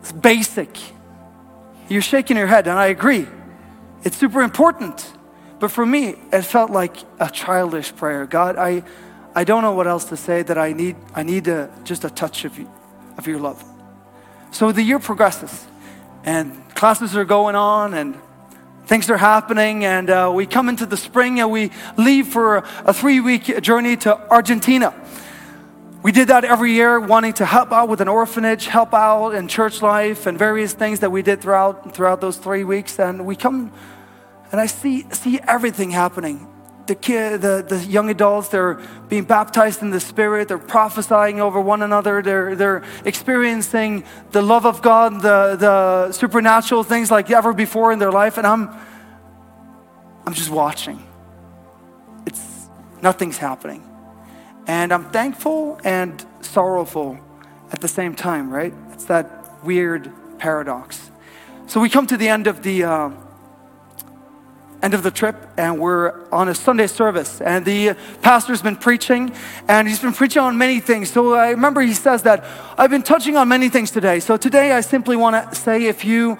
it's 0.00 0.12
basic. 0.12 0.76
You're 1.88 2.02
shaking 2.02 2.36
your 2.36 2.46
head, 2.46 2.66
and 2.66 2.78
I 2.78 2.86
agree. 2.86 3.26
It's 4.04 4.16
super 4.16 4.42
important. 4.42 5.12
But 5.58 5.70
for 5.70 5.84
me, 5.84 6.14
it 6.32 6.42
felt 6.42 6.70
like 6.70 6.96
a 7.18 7.28
childish 7.30 7.94
prayer. 7.94 8.26
God, 8.26 8.56
I, 8.56 8.84
I 9.34 9.44
don't 9.44 9.62
know 9.62 9.72
what 9.72 9.86
else 9.86 10.04
to 10.06 10.16
say 10.16 10.42
that 10.42 10.56
I 10.56 10.72
need, 10.72 10.96
I 11.14 11.22
need 11.22 11.48
a, 11.48 11.70
just 11.84 12.04
a 12.04 12.10
touch 12.10 12.44
of, 12.44 12.58
you, 12.58 12.70
of 13.16 13.26
your 13.26 13.40
love. 13.40 13.64
So 14.50 14.70
the 14.72 14.82
year 14.82 14.98
progresses, 14.98 15.66
and 16.24 16.52
classes 16.74 17.16
are 17.16 17.24
going 17.24 17.56
on, 17.56 17.94
and 17.94 18.20
things 18.88 19.10
are 19.10 19.18
happening, 19.18 19.84
and 19.84 20.08
uh, 20.08 20.32
we 20.34 20.46
come 20.46 20.70
into 20.70 20.86
the 20.86 20.96
spring 20.96 21.40
and 21.40 21.52
we 21.52 21.70
leave 21.98 22.26
for 22.26 22.64
a, 22.86 22.94
three 22.94 23.20
week 23.20 23.60
journey 23.60 23.98
to 23.98 24.18
Argentina. 24.30 24.94
We 26.02 26.10
did 26.10 26.28
that 26.28 26.44
every 26.44 26.72
year, 26.72 26.98
wanting 26.98 27.34
to 27.34 27.44
help 27.44 27.70
out 27.70 27.90
with 27.90 28.00
an 28.00 28.08
orphanage, 28.08 28.66
help 28.66 28.94
out 28.94 29.32
in 29.32 29.46
church 29.46 29.82
life, 29.82 30.26
and 30.26 30.38
various 30.38 30.72
things 30.72 31.00
that 31.00 31.10
we 31.10 31.20
did 31.20 31.42
throughout, 31.42 31.94
throughout 31.94 32.22
those 32.22 32.38
three 32.38 32.64
weeks. 32.64 32.98
And 32.98 33.26
we 33.26 33.36
come, 33.36 33.70
and 34.52 34.60
I 34.60 34.64
see, 34.64 35.04
see 35.12 35.38
everything 35.46 35.90
happening. 35.90 36.47
The, 36.88 36.94
kid, 36.94 37.42
the, 37.42 37.62
the 37.68 37.84
young 37.84 38.08
adults, 38.08 38.48
they're 38.48 38.80
being 39.10 39.24
baptized 39.24 39.82
in 39.82 39.90
the 39.90 40.00
Spirit, 40.00 40.48
they're 40.48 40.56
prophesying 40.56 41.38
over 41.38 41.60
one 41.60 41.82
another, 41.82 42.22
they're, 42.22 42.56
they're 42.56 42.82
experiencing 43.04 44.04
the 44.30 44.40
love 44.40 44.64
of 44.64 44.80
God, 44.80 45.20
the, 45.20 45.56
the 45.56 46.12
supernatural 46.12 46.84
things 46.84 47.10
like 47.10 47.30
ever 47.30 47.52
before 47.52 47.92
in 47.92 47.98
their 47.98 48.10
life. 48.10 48.38
And 48.38 48.46
I'm, 48.46 48.70
I'm 50.24 50.32
just 50.32 50.48
watching. 50.48 51.06
It's, 52.26 52.70
nothing's 53.02 53.36
happening. 53.36 53.84
And 54.66 54.90
I'm 54.90 55.10
thankful 55.10 55.78
and 55.84 56.24
sorrowful 56.40 57.18
at 57.70 57.82
the 57.82 57.88
same 57.88 58.14
time, 58.14 58.48
right? 58.50 58.72
It's 58.94 59.04
that 59.04 59.62
weird 59.62 60.10
paradox. 60.38 61.10
So 61.66 61.80
we 61.80 61.90
come 61.90 62.06
to 62.06 62.16
the 62.16 62.28
end 62.28 62.46
of 62.46 62.62
the 62.62 62.84
uh, 62.84 63.10
end 64.82 64.94
of 64.94 65.02
the 65.02 65.10
trip, 65.10 65.36
and 65.56 65.78
we're 65.80 66.28
on 66.30 66.48
a 66.48 66.54
Sunday 66.54 66.86
service, 66.86 67.40
and 67.40 67.64
the 67.64 67.96
pastor's 68.22 68.62
been 68.62 68.76
preaching, 68.76 69.32
and 69.66 69.88
he's 69.88 70.00
been 70.00 70.12
preaching 70.12 70.40
on 70.40 70.56
many 70.56 70.80
things. 70.80 71.10
So 71.10 71.34
I 71.34 71.50
remember 71.50 71.80
he 71.80 71.94
says 71.94 72.22
that 72.22 72.44
I've 72.78 72.90
been 72.90 73.02
touching 73.02 73.36
on 73.36 73.48
many 73.48 73.68
things 73.68 73.90
today. 73.90 74.20
So 74.20 74.36
today 74.36 74.72
I 74.72 74.80
simply 74.80 75.16
want 75.16 75.50
to 75.50 75.56
say, 75.56 75.86
if 75.86 76.04
you 76.04 76.38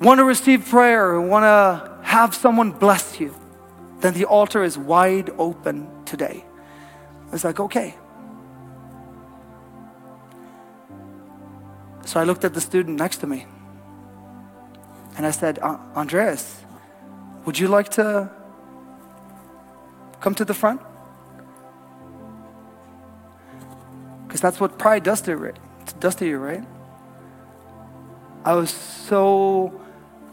want 0.00 0.18
to 0.18 0.24
receive 0.24 0.66
prayer, 0.66 1.20
want 1.20 1.44
to 1.44 1.98
have 2.02 2.34
someone 2.34 2.70
bless 2.70 3.20
you, 3.20 3.34
then 4.00 4.14
the 4.14 4.24
altar 4.24 4.62
is 4.62 4.78
wide 4.78 5.30
open 5.38 5.88
today. 6.04 6.44
I 7.28 7.30
was 7.32 7.44
like, 7.44 7.60
okay. 7.60 7.94
So 12.06 12.20
I 12.20 12.24
looked 12.24 12.44
at 12.44 12.54
the 12.54 12.60
student 12.60 12.98
next 12.98 13.18
to 13.18 13.26
me 13.26 13.46
and 15.16 15.26
I 15.26 15.32
said, 15.32 15.58
Andreas, 15.58 16.62
would 17.46 17.58
you 17.58 17.68
like 17.68 17.88
to 17.90 18.28
come 20.20 20.34
to 20.34 20.44
the 20.44 20.52
front? 20.52 20.80
Because 24.26 24.40
that's 24.40 24.60
what 24.60 24.78
pride 24.78 25.04
does 25.04 25.22
to, 25.22 25.54
does 26.00 26.16
to 26.16 26.26
you, 26.26 26.38
right? 26.38 26.64
I 28.44 28.54
was 28.54 28.70
so 28.70 29.80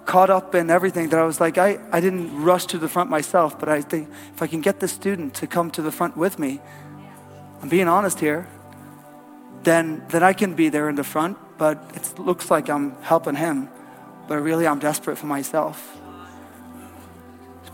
caught 0.06 0.30
up 0.30 0.56
in 0.56 0.70
everything 0.70 1.10
that 1.10 1.20
I 1.20 1.24
was 1.24 1.40
like, 1.40 1.58
I, 1.58 1.80
I 1.92 2.02
didn't 2.02 2.44
rush 2.44 2.66
to 2.68 2.78
the 2.78 2.90
front 2.90 3.10
myself, 3.10 3.60
but 3.60 3.70
I 3.70 3.82
think 3.82 4.10
if 4.34 4.42
I 4.42 4.48
can 4.48 4.62
get 4.62 4.80
the 4.80 4.88
student 4.88 5.36
to 5.36 5.48
come 5.48 5.72
to 5.72 5.82
the 5.82 5.92
front 5.92 6.18
with 6.18 6.40
me, 6.40 6.60
I'm 7.62 7.70
being 7.70 7.88
honest 7.88 8.20
here, 8.20 8.48
then, 9.62 10.04
then 10.10 10.24
I 10.24 10.34
can 10.34 10.56
be 10.56 10.70
there 10.70 10.90
in 10.90 10.96
the 10.96 11.04
front, 11.04 11.38
but 11.58 11.78
it 11.96 12.20
looks 12.20 12.52
like 12.52 12.70
I'm 12.70 12.96
helping 13.04 13.36
him, 13.36 13.70
but 14.28 14.38
really 14.42 14.68
I'm 14.68 14.80
desperate 14.80 15.18
for 15.18 15.28
myself. 15.28 16.03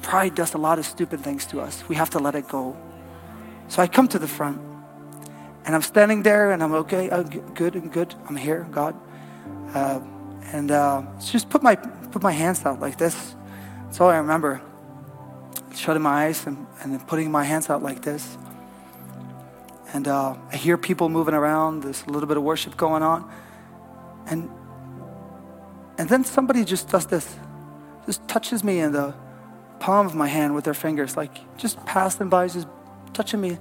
Pride 0.02 0.36
does 0.36 0.54
a 0.54 0.58
lot 0.58 0.80
of 0.80 0.86
stupid 0.86 1.22
things 1.22 1.46
to 1.48 1.62
us. 1.62 1.88
We 1.90 1.96
have 1.96 2.10
to 2.12 2.20
let 2.20 2.36
it 2.36 2.48
go. 2.48 2.76
So 3.68 3.82
I 3.82 3.88
come 3.88 4.08
to 4.10 4.20
the 4.20 4.28
front, 4.28 4.60
and 5.66 5.76
I'm 5.76 5.82
standing 5.82 6.24
there, 6.24 6.52
and 6.52 6.64
I'm 6.64 6.74
okay, 6.74 7.10
I'm 7.12 7.24
good 7.54 7.76
and 7.76 7.92
good. 7.92 8.16
I'm 8.28 8.36
here, 8.36 8.68
God. 8.72 8.96
Uh, 9.74 10.00
and 10.52 10.72
uh, 10.72 11.04
just 11.24 11.50
put 11.50 11.62
my 11.62 11.76
put 11.76 12.24
my 12.24 12.32
hands 12.32 12.66
out 12.66 12.80
like 12.80 12.98
this. 12.98 13.36
That's 13.86 14.02
all 14.02 14.10
I 14.10 14.18
remember. 14.18 14.62
Shutting 15.76 16.02
my 16.02 16.26
eyes 16.26 16.48
and, 16.48 16.66
and 16.82 17.06
putting 17.08 17.32
my 17.32 17.44
hands 17.44 17.70
out 17.70 17.84
like 17.84 18.02
this. 18.02 18.38
And 19.94 20.08
uh, 20.08 20.36
I 20.52 20.56
hear 20.56 20.78
people 20.78 21.10
moving 21.10 21.34
around. 21.34 21.84
There's 21.84 22.04
a 22.04 22.10
little 22.10 22.28
bit 22.28 22.38
of 22.38 22.44
worship 22.44 22.78
going 22.78 23.04
on. 23.04 23.30
And, 24.28 24.50
and 25.98 26.08
then 26.10 26.24
somebody 26.24 26.64
just 26.64 26.90
does 26.90 27.08
this, 27.08 27.36
just 28.06 28.28
touches 28.28 28.64
me 28.64 28.80
in 28.80 28.92
the 28.92 29.14
palm 29.80 30.06
of 30.06 30.16
my 30.16 30.28
hand 30.28 30.56
with 30.56 30.66
their 30.66 30.74
fingers, 30.74 31.18
like 31.18 31.58
just 31.58 31.84
passing 31.86 32.30
by, 32.30 32.48
just 32.48 32.68
touching 33.14 33.42
me. 33.42 33.58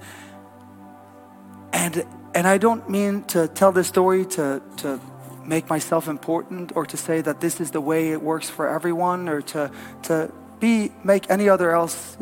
And, 1.73 2.05
and 2.35 2.47
I 2.47 2.59
don't 2.59 2.89
mean 2.89 3.25
to 3.25 3.49
tell 3.49 3.73
this 3.73 3.89
story 3.89 4.25
to, 4.27 4.63
to 4.79 5.01
make 5.45 5.69
myself 5.69 6.09
important 6.09 6.73
or 6.75 6.85
to 6.87 6.97
say 6.97 7.21
that 7.21 7.41
this 7.41 7.61
is 7.61 7.71
the 7.71 7.81
way 7.81 8.11
it 8.13 8.23
works 8.23 8.51
for 8.51 8.69
everyone 8.69 9.29
or 9.29 9.41
to, 9.43 9.71
to 10.03 10.33
be, 10.61 10.91
make 11.05 11.31
any 11.31 11.49
other 11.49 11.71
else, 11.73 12.17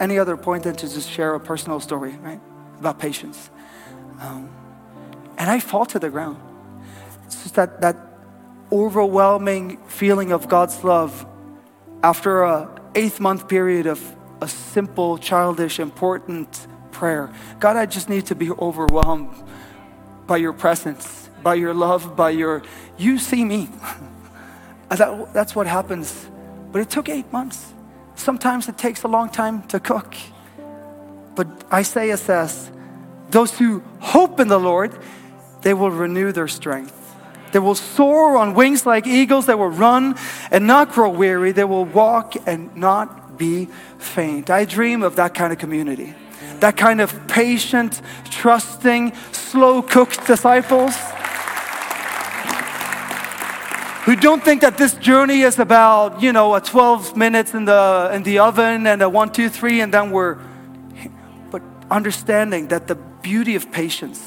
any 0.00 0.18
other 0.18 0.36
point 0.36 0.64
than 0.64 0.74
to 0.76 0.88
just 0.88 1.10
share 1.10 1.34
a 1.34 1.40
personal 1.40 1.80
story, 1.80 2.12
right? 2.22 2.40
about 2.78 2.98
patience. 2.98 3.50
Um, 4.20 4.50
and 5.38 5.50
I 5.50 5.60
fall 5.60 5.86
to 5.86 5.98
the 5.98 6.10
ground. 6.10 6.38
It's 7.26 7.42
just 7.42 7.54
that, 7.56 7.80
that 7.80 7.96
overwhelming 8.72 9.78
feeling 9.86 10.32
of 10.32 10.48
God's 10.48 10.82
love 10.84 11.26
after 12.02 12.42
a 12.42 12.75
eighth 12.96 13.20
month 13.20 13.46
period 13.46 13.86
of 13.86 14.00
a 14.40 14.48
simple, 14.48 15.18
childish, 15.18 15.78
important 15.78 16.66
prayer. 16.90 17.30
God, 17.60 17.76
I 17.76 17.86
just 17.86 18.08
need 18.08 18.26
to 18.26 18.34
be 18.34 18.50
overwhelmed 18.50 19.34
by 20.26 20.38
your 20.38 20.52
presence, 20.52 21.30
by 21.42 21.54
your 21.54 21.74
love, 21.74 22.16
by 22.16 22.30
your, 22.30 22.62
you 22.96 23.18
see 23.18 23.44
me. 23.44 23.68
that, 24.88 25.32
that's 25.32 25.54
what 25.54 25.66
happens. 25.66 26.28
But 26.72 26.80
it 26.80 26.90
took 26.90 27.08
eight 27.08 27.30
months. 27.32 27.72
Sometimes 28.14 28.68
it 28.68 28.78
takes 28.78 29.02
a 29.02 29.08
long 29.08 29.28
time 29.28 29.62
to 29.68 29.78
cook. 29.78 30.14
But 31.34 31.46
Isaiah 31.70 32.16
says, 32.16 32.70
those 33.30 33.58
who 33.58 33.82
hope 34.00 34.40
in 34.40 34.48
the 34.48 34.58
Lord, 34.58 34.98
they 35.60 35.74
will 35.74 35.90
renew 35.90 36.32
their 36.32 36.48
strength. 36.48 36.95
They 37.52 37.58
will 37.58 37.74
soar 37.74 38.36
on 38.36 38.54
wings 38.54 38.86
like 38.86 39.06
eagles. 39.06 39.46
They 39.46 39.54
will 39.54 39.68
run 39.68 40.16
and 40.50 40.66
not 40.66 40.92
grow 40.92 41.10
weary. 41.10 41.52
They 41.52 41.64
will 41.64 41.84
walk 41.84 42.34
and 42.46 42.74
not 42.76 43.38
be 43.38 43.68
faint. 43.98 44.50
I 44.50 44.64
dream 44.64 45.02
of 45.02 45.16
that 45.16 45.34
kind 45.34 45.52
of 45.52 45.58
community. 45.58 46.14
That 46.60 46.76
kind 46.76 47.00
of 47.00 47.28
patient, 47.28 48.00
trusting, 48.30 49.12
slow 49.32 49.82
cooked 49.82 50.26
disciples 50.26 50.94
who 54.06 54.14
don't 54.14 54.42
think 54.44 54.60
that 54.60 54.78
this 54.78 54.94
journey 54.94 55.40
is 55.40 55.58
about, 55.58 56.22
you 56.22 56.32
know, 56.32 56.54
a 56.54 56.60
12 56.60 57.16
minutes 57.16 57.54
in 57.54 57.64
the, 57.64 58.08
in 58.14 58.22
the 58.22 58.38
oven 58.38 58.86
and 58.86 59.02
a 59.02 59.08
one, 59.08 59.32
two, 59.32 59.48
three, 59.48 59.80
and 59.80 59.92
then 59.92 60.12
we're 60.12 60.38
but 61.50 61.60
understanding 61.90 62.68
that 62.68 62.86
the 62.86 62.94
beauty 62.94 63.56
of 63.56 63.72
patience, 63.72 64.25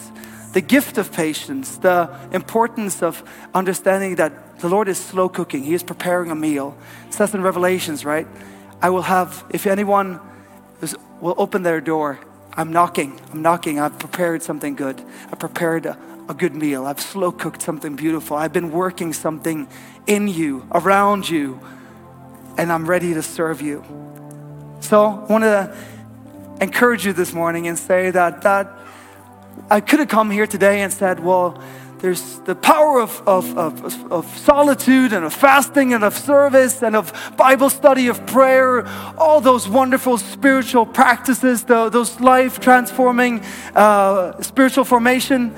the 0.54 0.62
gift 0.62 0.98
of 0.98 1.12
patience, 1.12 1.78
the 1.78 2.10
importance 2.32 3.04
of 3.04 3.24
understanding 3.54 4.16
that 4.16 4.60
the 4.60 4.68
Lord 4.68 4.88
is 4.88 4.98
slow 4.98 5.30
cooking. 5.30 5.64
He 5.64 5.74
is 5.74 5.84
preparing 5.84 6.32
a 6.32 6.36
meal. 6.36 6.78
It 7.08 7.14
says 7.14 7.34
in 7.34 7.42
Revelations, 7.42 8.04
right? 8.04 8.28
I 8.82 8.90
will 8.90 9.04
have, 9.04 9.46
if 9.52 9.68
anyone 9.68 10.20
is, 10.82 10.96
will 11.22 11.36
open 11.38 11.64
their 11.64 11.82
door, 11.82 12.20
I'm 12.54 12.74
knocking. 12.74 13.20
I'm 13.32 13.42
knocking. 13.42 13.80
I've 13.80 14.00
prepared 14.00 14.42
something 14.42 14.76
good. 14.76 15.02
I've 15.32 15.40
prepared 15.40 15.86
a, 15.86 15.98
a 16.28 16.34
good 16.34 16.56
meal. 16.56 16.86
I've 16.86 17.00
slow 17.00 17.32
cooked 17.32 17.62
something 17.62 17.96
beautiful. 17.96 18.36
I've 18.36 18.54
been 18.54 18.72
working 18.72 19.14
something 19.14 19.68
in 20.08 20.28
you, 20.28 20.68
around 20.72 21.30
you, 21.30 21.60
and 22.58 22.72
I'm 22.72 22.90
ready 22.90 23.14
to 23.14 23.22
serve 23.22 23.62
you. 23.62 23.84
So 24.82 25.04
I 25.06 25.32
want 25.32 25.44
to 25.44 25.78
encourage 26.60 27.06
you 27.06 27.14
this 27.14 27.34
morning 27.34 27.68
and 27.68 27.78
say 27.78 28.12
that, 28.12 28.42
that 28.42 28.79
I 29.70 29.82
could 29.82 30.00
have 30.00 30.10
come 30.10 30.32
here 30.32 30.48
today 30.48 30.82
and 30.82 30.92
said, 30.92 31.20
well, 31.20 31.62
there's 32.00 32.40
the 32.40 32.56
power 32.56 33.02
of, 33.02 33.22
of, 33.28 33.58
of, 33.58 34.12
of, 34.12 34.26
solitude 34.38 35.12
and 35.12 35.26
of 35.26 35.34
fasting 35.34 35.94
and 35.94 36.04
of 36.04 36.18
service 36.18 36.82
and 36.82 36.96
of 36.96 37.12
Bible 37.36 37.70
study, 37.70 38.08
of 38.08 38.26
prayer, 38.26 38.88
all 39.18 39.42
those 39.42 39.68
wonderful 39.68 40.18
spiritual 40.18 40.86
practices, 40.86 41.66
the, 41.66 41.90
those 41.90 42.20
life 42.22 42.60
transforming 42.62 43.42
uh, 43.76 44.42
spiritual 44.42 44.86
formation 44.86 45.54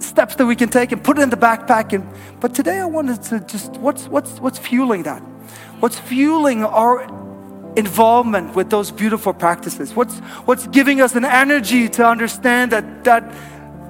steps 0.00 0.34
that 0.34 0.46
we 0.46 0.56
can 0.56 0.68
take 0.68 0.90
and 0.90 1.02
put 1.02 1.18
it 1.18 1.22
in 1.22 1.30
the 1.30 1.36
backpack. 1.36 1.92
And, 1.92 2.08
but 2.40 2.54
today 2.54 2.78
I 2.78 2.86
wanted 2.86 3.22
to 3.24 3.40
just, 3.40 3.72
what's, 3.74 4.08
what's, 4.08 4.40
what's 4.40 4.58
fueling 4.58 5.04
that? 5.04 5.20
What's 5.78 5.98
fueling 5.98 6.64
our 6.64 7.06
involvement 7.76 8.54
with 8.54 8.70
those 8.70 8.90
beautiful 8.90 9.32
practices? 9.32 9.94
What's, 9.94 10.18
what's 10.46 10.66
giving 10.68 11.00
us 11.00 11.14
an 11.14 11.24
energy 11.24 11.88
to 11.90 12.06
understand 12.06 12.72
that, 12.72 13.04
that 13.04 13.34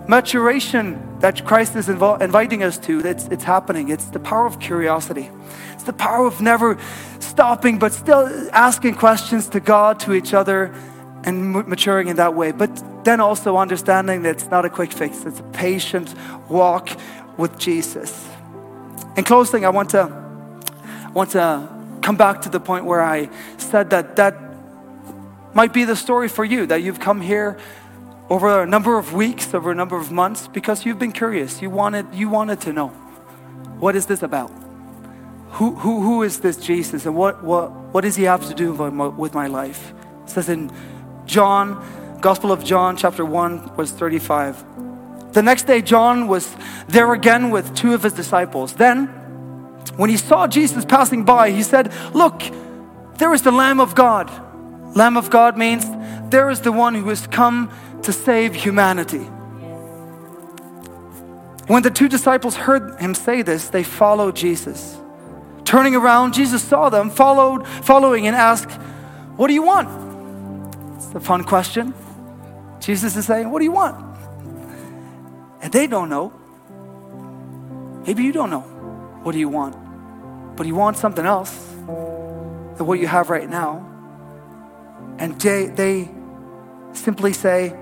maturation 0.09 1.19
that 1.21 1.45
Christ 1.45 1.77
is 1.77 1.89
invo- 1.89 2.21
inviting 2.21 2.63
us 2.63 2.79
to, 2.79 3.01
it's, 3.01 3.27
it's 3.29 3.45
happening. 3.45 3.89
It's 3.89 4.07
the 4.07 4.19
power 4.19 4.47
of 4.47 4.61
curiosity. 4.61 5.31
It's 5.73 5.85
the 5.85 5.93
power 5.93 6.27
of 6.27 6.41
never 6.41 6.79
stopping, 7.21 7.79
but 7.79 7.93
still 7.93 8.29
asking 8.53 8.95
questions 8.95 9.49
to 9.51 9.61
God, 9.61 10.01
to 10.01 10.15
each 10.15 10.35
other, 10.35 10.75
and 11.25 11.53
maturing 11.53 12.09
in 12.09 12.17
that 12.17 12.35
way. 12.35 12.53
But 12.53 13.05
then 13.05 13.21
also 13.21 13.57
understanding 13.57 14.23
that 14.23 14.37
it's 14.37 14.51
not 14.51 14.65
a 14.65 14.71
quick 14.71 14.93
fix, 14.93 15.25
it's 15.25 15.41
a 15.41 15.45
patient 15.45 16.15
walk 16.49 16.89
with 17.37 17.59
Jesus. 17.59 18.29
In 19.17 19.25
closing, 19.25 19.65
I 19.65 19.71
want 19.71 19.91
to, 19.91 20.03
I 21.05 21.11
want 21.11 21.31
to 21.31 21.76
come 22.07 22.17
back 22.17 22.41
to 22.43 22.49
the 22.49 22.61
point 22.61 22.85
where 22.85 23.03
I 23.03 23.29
said 23.59 23.91
that 23.91 24.15
that 24.15 24.37
might 25.55 25.73
be 25.73 25.83
the 25.83 25.97
story 25.97 26.29
for 26.29 26.45
you, 26.45 26.65
that 26.67 26.81
you've 26.81 27.01
come 27.01 27.21
here 27.21 27.59
over 28.31 28.63
a 28.63 28.67
number 28.67 28.97
of 28.97 29.13
weeks, 29.13 29.53
over 29.53 29.73
a 29.73 29.75
number 29.75 29.97
of 29.97 30.13
months, 30.13 30.47
because 30.47 30.87
you've 30.87 31.01
been 31.01 31.11
curious. 31.11 31.61
You 31.61 31.69
wanted, 31.69 32.07
you 32.15 32.29
wanted 32.29 32.61
to 32.61 32.73
know 32.73 32.89
what 33.81 33.97
is 33.97 34.07
this 34.07 34.23
about? 34.23 34.53
Who, 35.59 35.75
who, 35.75 36.01
who 36.01 36.23
is 36.23 36.39
this 36.39 36.57
Jesus 36.57 37.07
and 37.07 37.17
what, 37.17 37.43
what, 37.43 37.73
what 37.93 38.03
does 38.03 38.15
he 38.15 38.23
have 38.23 38.47
to 38.47 38.55
do 38.55 38.73
with 38.73 38.93
my, 38.93 39.09
with 39.09 39.35
my 39.35 39.49
life? 39.49 39.93
It 40.23 40.31
says 40.31 40.49
in 40.49 40.71
John, 41.25 42.19
Gospel 42.21 42.53
of 42.53 42.63
John, 42.63 42.97
chapter 42.97 43.25
1, 43.25 43.75
verse 43.75 43.91
35. 43.91 45.33
The 45.33 45.43
next 45.43 45.65
day, 45.65 45.83
John 45.83 46.29
was 46.29 46.55
there 46.87 47.13
again 47.13 47.51
with 47.51 47.75
two 47.75 47.95
of 47.95 48.05
his 48.05 48.13
disciples. 48.13 48.75
Then, 48.75 49.26
when 49.97 50.11
he 50.11 50.17
saw 50.17 50.47
Jesus 50.47 50.85
passing 50.85 51.25
by, 51.25 51.51
he 51.51 51.63
said, 51.63 51.93
Look, 52.13 52.43
there 53.19 53.33
is 53.33 53.43
the 53.43 53.53
Lamb 53.53 53.81
of 53.81 53.95
God. 53.95 54.31
Lamb 54.97 55.17
of 55.17 55.31
God 55.31 55.57
means 55.57 55.85
there 56.31 56.51
is 56.51 56.61
the 56.61 56.73
one 56.73 56.95
who 56.95 57.09
has 57.09 57.27
come 57.27 57.71
to 58.03 58.13
save 58.13 58.55
humanity. 58.55 59.27
When 61.67 61.83
the 61.83 61.91
two 61.91 62.09
disciples 62.09 62.57
heard 62.57 63.01
him 63.01 63.15
say 63.15 63.43
this, 63.43 63.69
they 63.69 63.83
followed 63.83 64.37
Jesus. 64.37 64.99
Turning 65.65 65.97
around, 65.97 66.33
Jesus 66.33 66.63
saw 66.63 66.89
them, 66.89 67.11
followed, 67.11 67.67
following, 67.67 68.27
and 68.27 68.37
asked, 68.37 68.71
What 69.37 69.49
do 69.49 69.55
you 69.55 69.63
want? 69.63 69.89
It's 70.97 71.15
a 71.15 71.21
fun 71.21 71.45
question. 71.45 71.93
Jesus 72.81 73.17
is 73.17 73.27
saying, 73.27 73.51
What 73.51 73.59
do 73.59 73.65
you 73.65 73.73
want? 73.73 74.05
And 75.61 75.73
they 75.73 75.87
don't 75.87 76.09
know. 76.09 76.33
Maybe 78.07 78.23
you 78.23 78.33
don't 78.33 78.51
know. 78.51 78.76
What 79.23 79.33
do 79.33 79.39
you 79.39 79.49
want? 79.49 79.77
But 80.57 80.67
you 80.67 80.75
want 80.75 80.97
something 80.97 81.27
else 81.27 81.55
than 82.77 82.87
what 82.87 82.99
you 82.99 83.07
have 83.07 83.31
right 83.31 83.49
now. 83.49 83.85
And 85.19 85.41
they, 85.41 85.67
they 85.67 86.11
simply 86.93 87.33
say, 87.33 87.77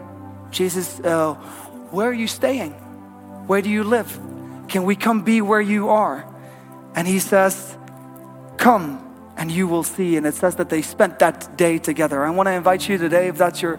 Jesus, 0.51 1.01
uh, 1.01 1.35
where 1.91 2.09
are 2.09 2.15
you 2.15 2.29
staying? 2.29 2.73
Where 3.47 3.63
do 3.63 3.71
you 3.71 3.85
live? 3.85 4.19
Can 4.69 4.85
we 4.85 4.97
come 4.97 5.23
be 5.23 5.41
where 5.41 5.61
you 5.61 5.89
are? 5.89 6.25
And 6.95 7.07
he 7.07 7.19
says, 7.19 7.77
Come 8.57 9.01
and 9.37 9.51
you 9.51 9.67
will 9.67 9.83
see. 9.83 10.17
And 10.17 10.27
it 10.27 10.35
says 10.35 10.57
that 10.57 10.69
they 10.69 10.81
spent 10.81 11.19
that 11.19 11.57
day 11.57 11.79
together. 11.79 12.25
I 12.25 12.31
want 12.31 12.47
to 12.47 12.53
invite 12.53 12.89
you 12.89 12.99
today, 12.99 13.29
if 13.29 13.37
that's 13.37 13.61
your 13.61 13.79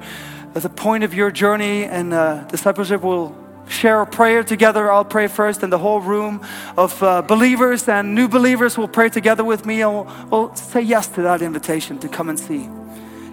the 0.54 0.70
point 0.70 1.04
of 1.04 1.14
your 1.14 1.32
journey 1.32 1.84
and 1.84 2.14
uh, 2.14 2.44
discipleship, 2.46 3.02
will 3.02 3.36
share 3.68 4.02
a 4.02 4.06
prayer 4.06 4.44
together. 4.44 4.92
I'll 4.92 5.06
pray 5.06 5.28
first, 5.28 5.64
and 5.64 5.72
the 5.72 5.78
whole 5.78 6.02
room 6.02 6.46
of 6.78 7.02
uh, 7.02 7.22
believers 7.22 7.88
and 7.88 8.16
new 8.16 8.28
believers 8.28 8.78
will 8.78 8.88
pray 8.88 9.10
together 9.10 9.44
with 9.44 9.66
me, 9.66 9.82
and 9.82 9.94
we'll, 9.94 10.28
we'll 10.30 10.56
say 10.56 10.82
yes 10.82 11.08
to 11.10 11.22
that 11.24 11.42
invitation 11.42 12.00
to 12.00 12.08
come 12.08 12.30
and 12.30 12.40
see. 12.40 12.70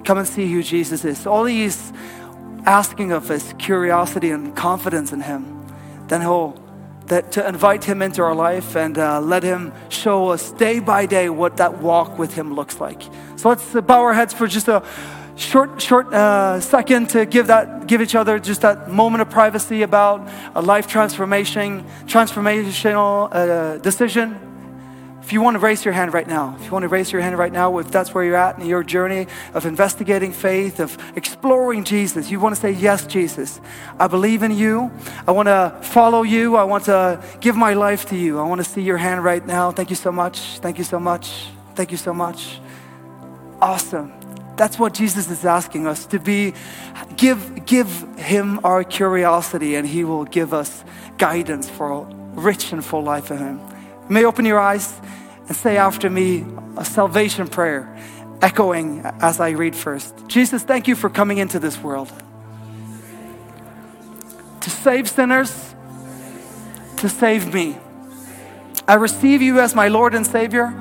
Come 0.05 0.19
and 0.19 0.27
see 0.27 0.51
who 0.53 0.63
Jesus 0.63 1.05
is. 1.05 1.27
All 1.27 1.45
he's 1.45 1.93
asking 2.67 3.13
of 3.13 3.31
us 3.31 3.53
curiosity 3.59 4.31
and 4.31 4.55
confidence 4.57 5.13
in 5.13 5.21
him. 5.21 5.67
Then 6.09 6.21
he'll 6.21 6.61
that 7.07 7.33
to 7.33 7.47
invite 7.47 7.85
him 7.85 8.01
into 8.01 8.23
our 8.23 8.35
life 8.35 8.77
and 8.77 8.97
uh, 8.97 9.21
let 9.21 9.43
him 9.43 9.73
show 9.89 10.29
us 10.29 10.53
day 10.53 10.79
by 10.79 11.05
day 11.05 11.29
what 11.29 11.57
that 11.57 11.79
walk 11.79 12.19
with 12.19 12.35
him 12.35 12.55
looks 12.55 12.81
like. 12.81 13.03
So 13.37 13.49
let's 13.49 13.73
bow 13.73 14.01
our 14.03 14.15
heads 14.15 14.33
for 14.33 14.47
just 14.47 14.69
a 14.69 14.83
short, 15.43 15.81
short 15.81 16.13
uh, 16.13 16.61
second 16.61 17.11
to 17.11 17.27
give 17.27 17.49
that, 17.49 17.87
give 17.87 18.01
each 18.01 18.15
other 18.15 18.39
just 18.39 18.63
that 18.63 18.91
moment 18.91 19.23
of 19.23 19.31
privacy 19.31 19.83
about 19.83 20.29
a 20.55 20.63
life 20.63 20.87
transformation, 20.87 21.85
transformational 22.07 23.29
uh, 23.33 23.79
decision. 23.79 24.49
If 25.23 25.33
you 25.33 25.41
want 25.41 25.55
to 25.55 25.61
raise 25.61 25.85
your 25.85 25.95
hand 25.95 26.13
right 26.13 26.27
now, 26.27 26.57
if 26.59 26.67
you 26.67 26.73
want 26.73 26.83
to 26.83 26.89
raise 26.89 27.13
your 27.13 27.23
hand 27.23 27.39
right 27.39 27.53
now, 27.53 27.79
if 27.79 27.91
that's 27.93 28.13
where 28.13 28.25
you're 28.25 28.37
at 28.37 28.59
in 28.59 28.67
your 28.67 28.83
journey 28.83 29.29
of 29.55 29.67
investigating 29.67 30.33
faith, 30.33 30.81
of 30.81 30.99
exploring 31.17 31.85
Jesus, 31.85 32.29
you 32.29 32.41
want 32.41 32.57
to 32.57 32.61
say, 32.61 32.73
Yes, 32.73 33.07
Jesus, 33.07 33.61
I 34.01 34.09
believe 34.09 34.43
in 34.43 34.51
you. 34.51 34.91
I 35.27 35.31
want 35.31 35.47
to 35.47 35.79
follow 35.83 36.23
you. 36.23 36.57
I 36.57 36.65
want 36.65 36.85
to 36.87 37.23
give 37.41 37.55
my 37.55 37.75
life 37.75 38.07
to 38.07 38.17
you. 38.17 38.41
I 38.41 38.43
want 38.43 38.65
to 38.65 38.69
see 38.69 38.83
your 38.83 38.97
hand 38.97 39.23
right 39.23 39.47
now. 39.47 39.71
Thank 39.71 39.91
you 39.91 39.97
so 39.97 40.11
much. 40.11 40.59
Thank 40.59 40.79
you 40.79 40.85
so 40.85 40.99
much. 40.99 41.47
Thank 41.77 41.93
you 41.93 41.99
so 41.99 42.13
much. 42.13 42.61
Awesome. 43.61 44.22
That's 44.57 44.79
what 44.79 44.95
Jesus 44.95 45.31
is 45.31 45.45
asking 45.45 45.87
us 45.87 46.07
to 46.07 46.19
be. 46.19 46.55
Give, 47.17 47.65
give 47.65 47.89
him 48.19 48.61
our 48.65 48.85
curiosity, 48.85 49.75
and 49.77 49.87
he 49.87 50.05
will 50.05 50.25
give 50.25 50.53
us 50.53 50.85
guidance 51.19 51.69
for 51.69 51.91
a 51.93 52.05
rich 52.35 52.73
and 52.73 52.85
full 52.85 53.03
life 53.03 53.31
in 53.31 53.39
him. 53.39 53.61
You 54.09 54.15
may 54.15 54.25
open 54.25 54.45
your 54.45 54.61
eyes 54.61 55.01
and 55.49 55.57
say 55.57 55.77
after 55.77 56.09
me 56.11 56.45
a 56.77 56.85
salvation 56.85 57.49
prayer, 57.49 57.97
echoing 58.41 59.01
as 59.21 59.41
I 59.41 59.51
read 59.51 59.75
first. 59.75 60.15
Jesus, 60.29 60.63
thank 60.63 60.89
you 60.89 60.95
for 60.95 61.09
coming 61.11 61.39
into 61.39 61.59
this 61.59 61.79
world 61.79 62.13
to 64.61 64.71
save 64.71 65.11
sinners, 65.11 65.75
to 66.97 67.09
save 67.09 67.53
me. 67.53 67.77
I 68.87 68.95
receive 68.95 69.43
you 69.43 69.61
as 69.61 69.75
my 69.75 69.89
Lord 69.89 70.15
and 70.15 70.27
Savior, 70.27 70.73